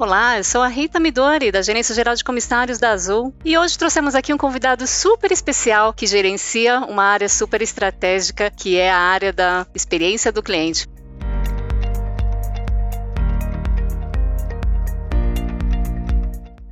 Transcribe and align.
Olá, 0.00 0.38
eu 0.38 0.44
sou 0.44 0.62
a 0.62 0.66
Rita 0.66 0.98
Midori, 0.98 1.52
da 1.52 1.60
Gerência 1.60 1.94
Geral 1.94 2.14
de 2.14 2.24
Comissários 2.24 2.78
da 2.78 2.88
Azul, 2.88 3.34
e 3.44 3.58
hoje 3.58 3.76
trouxemos 3.76 4.14
aqui 4.14 4.32
um 4.32 4.38
convidado 4.38 4.86
super 4.86 5.30
especial 5.30 5.92
que 5.92 6.06
gerencia 6.06 6.80
uma 6.80 7.04
área 7.04 7.28
super 7.28 7.60
estratégica, 7.60 8.50
que 8.50 8.78
é 8.78 8.90
a 8.90 8.96
área 8.96 9.30
da 9.30 9.66
experiência 9.74 10.32
do 10.32 10.42
cliente. 10.42 10.88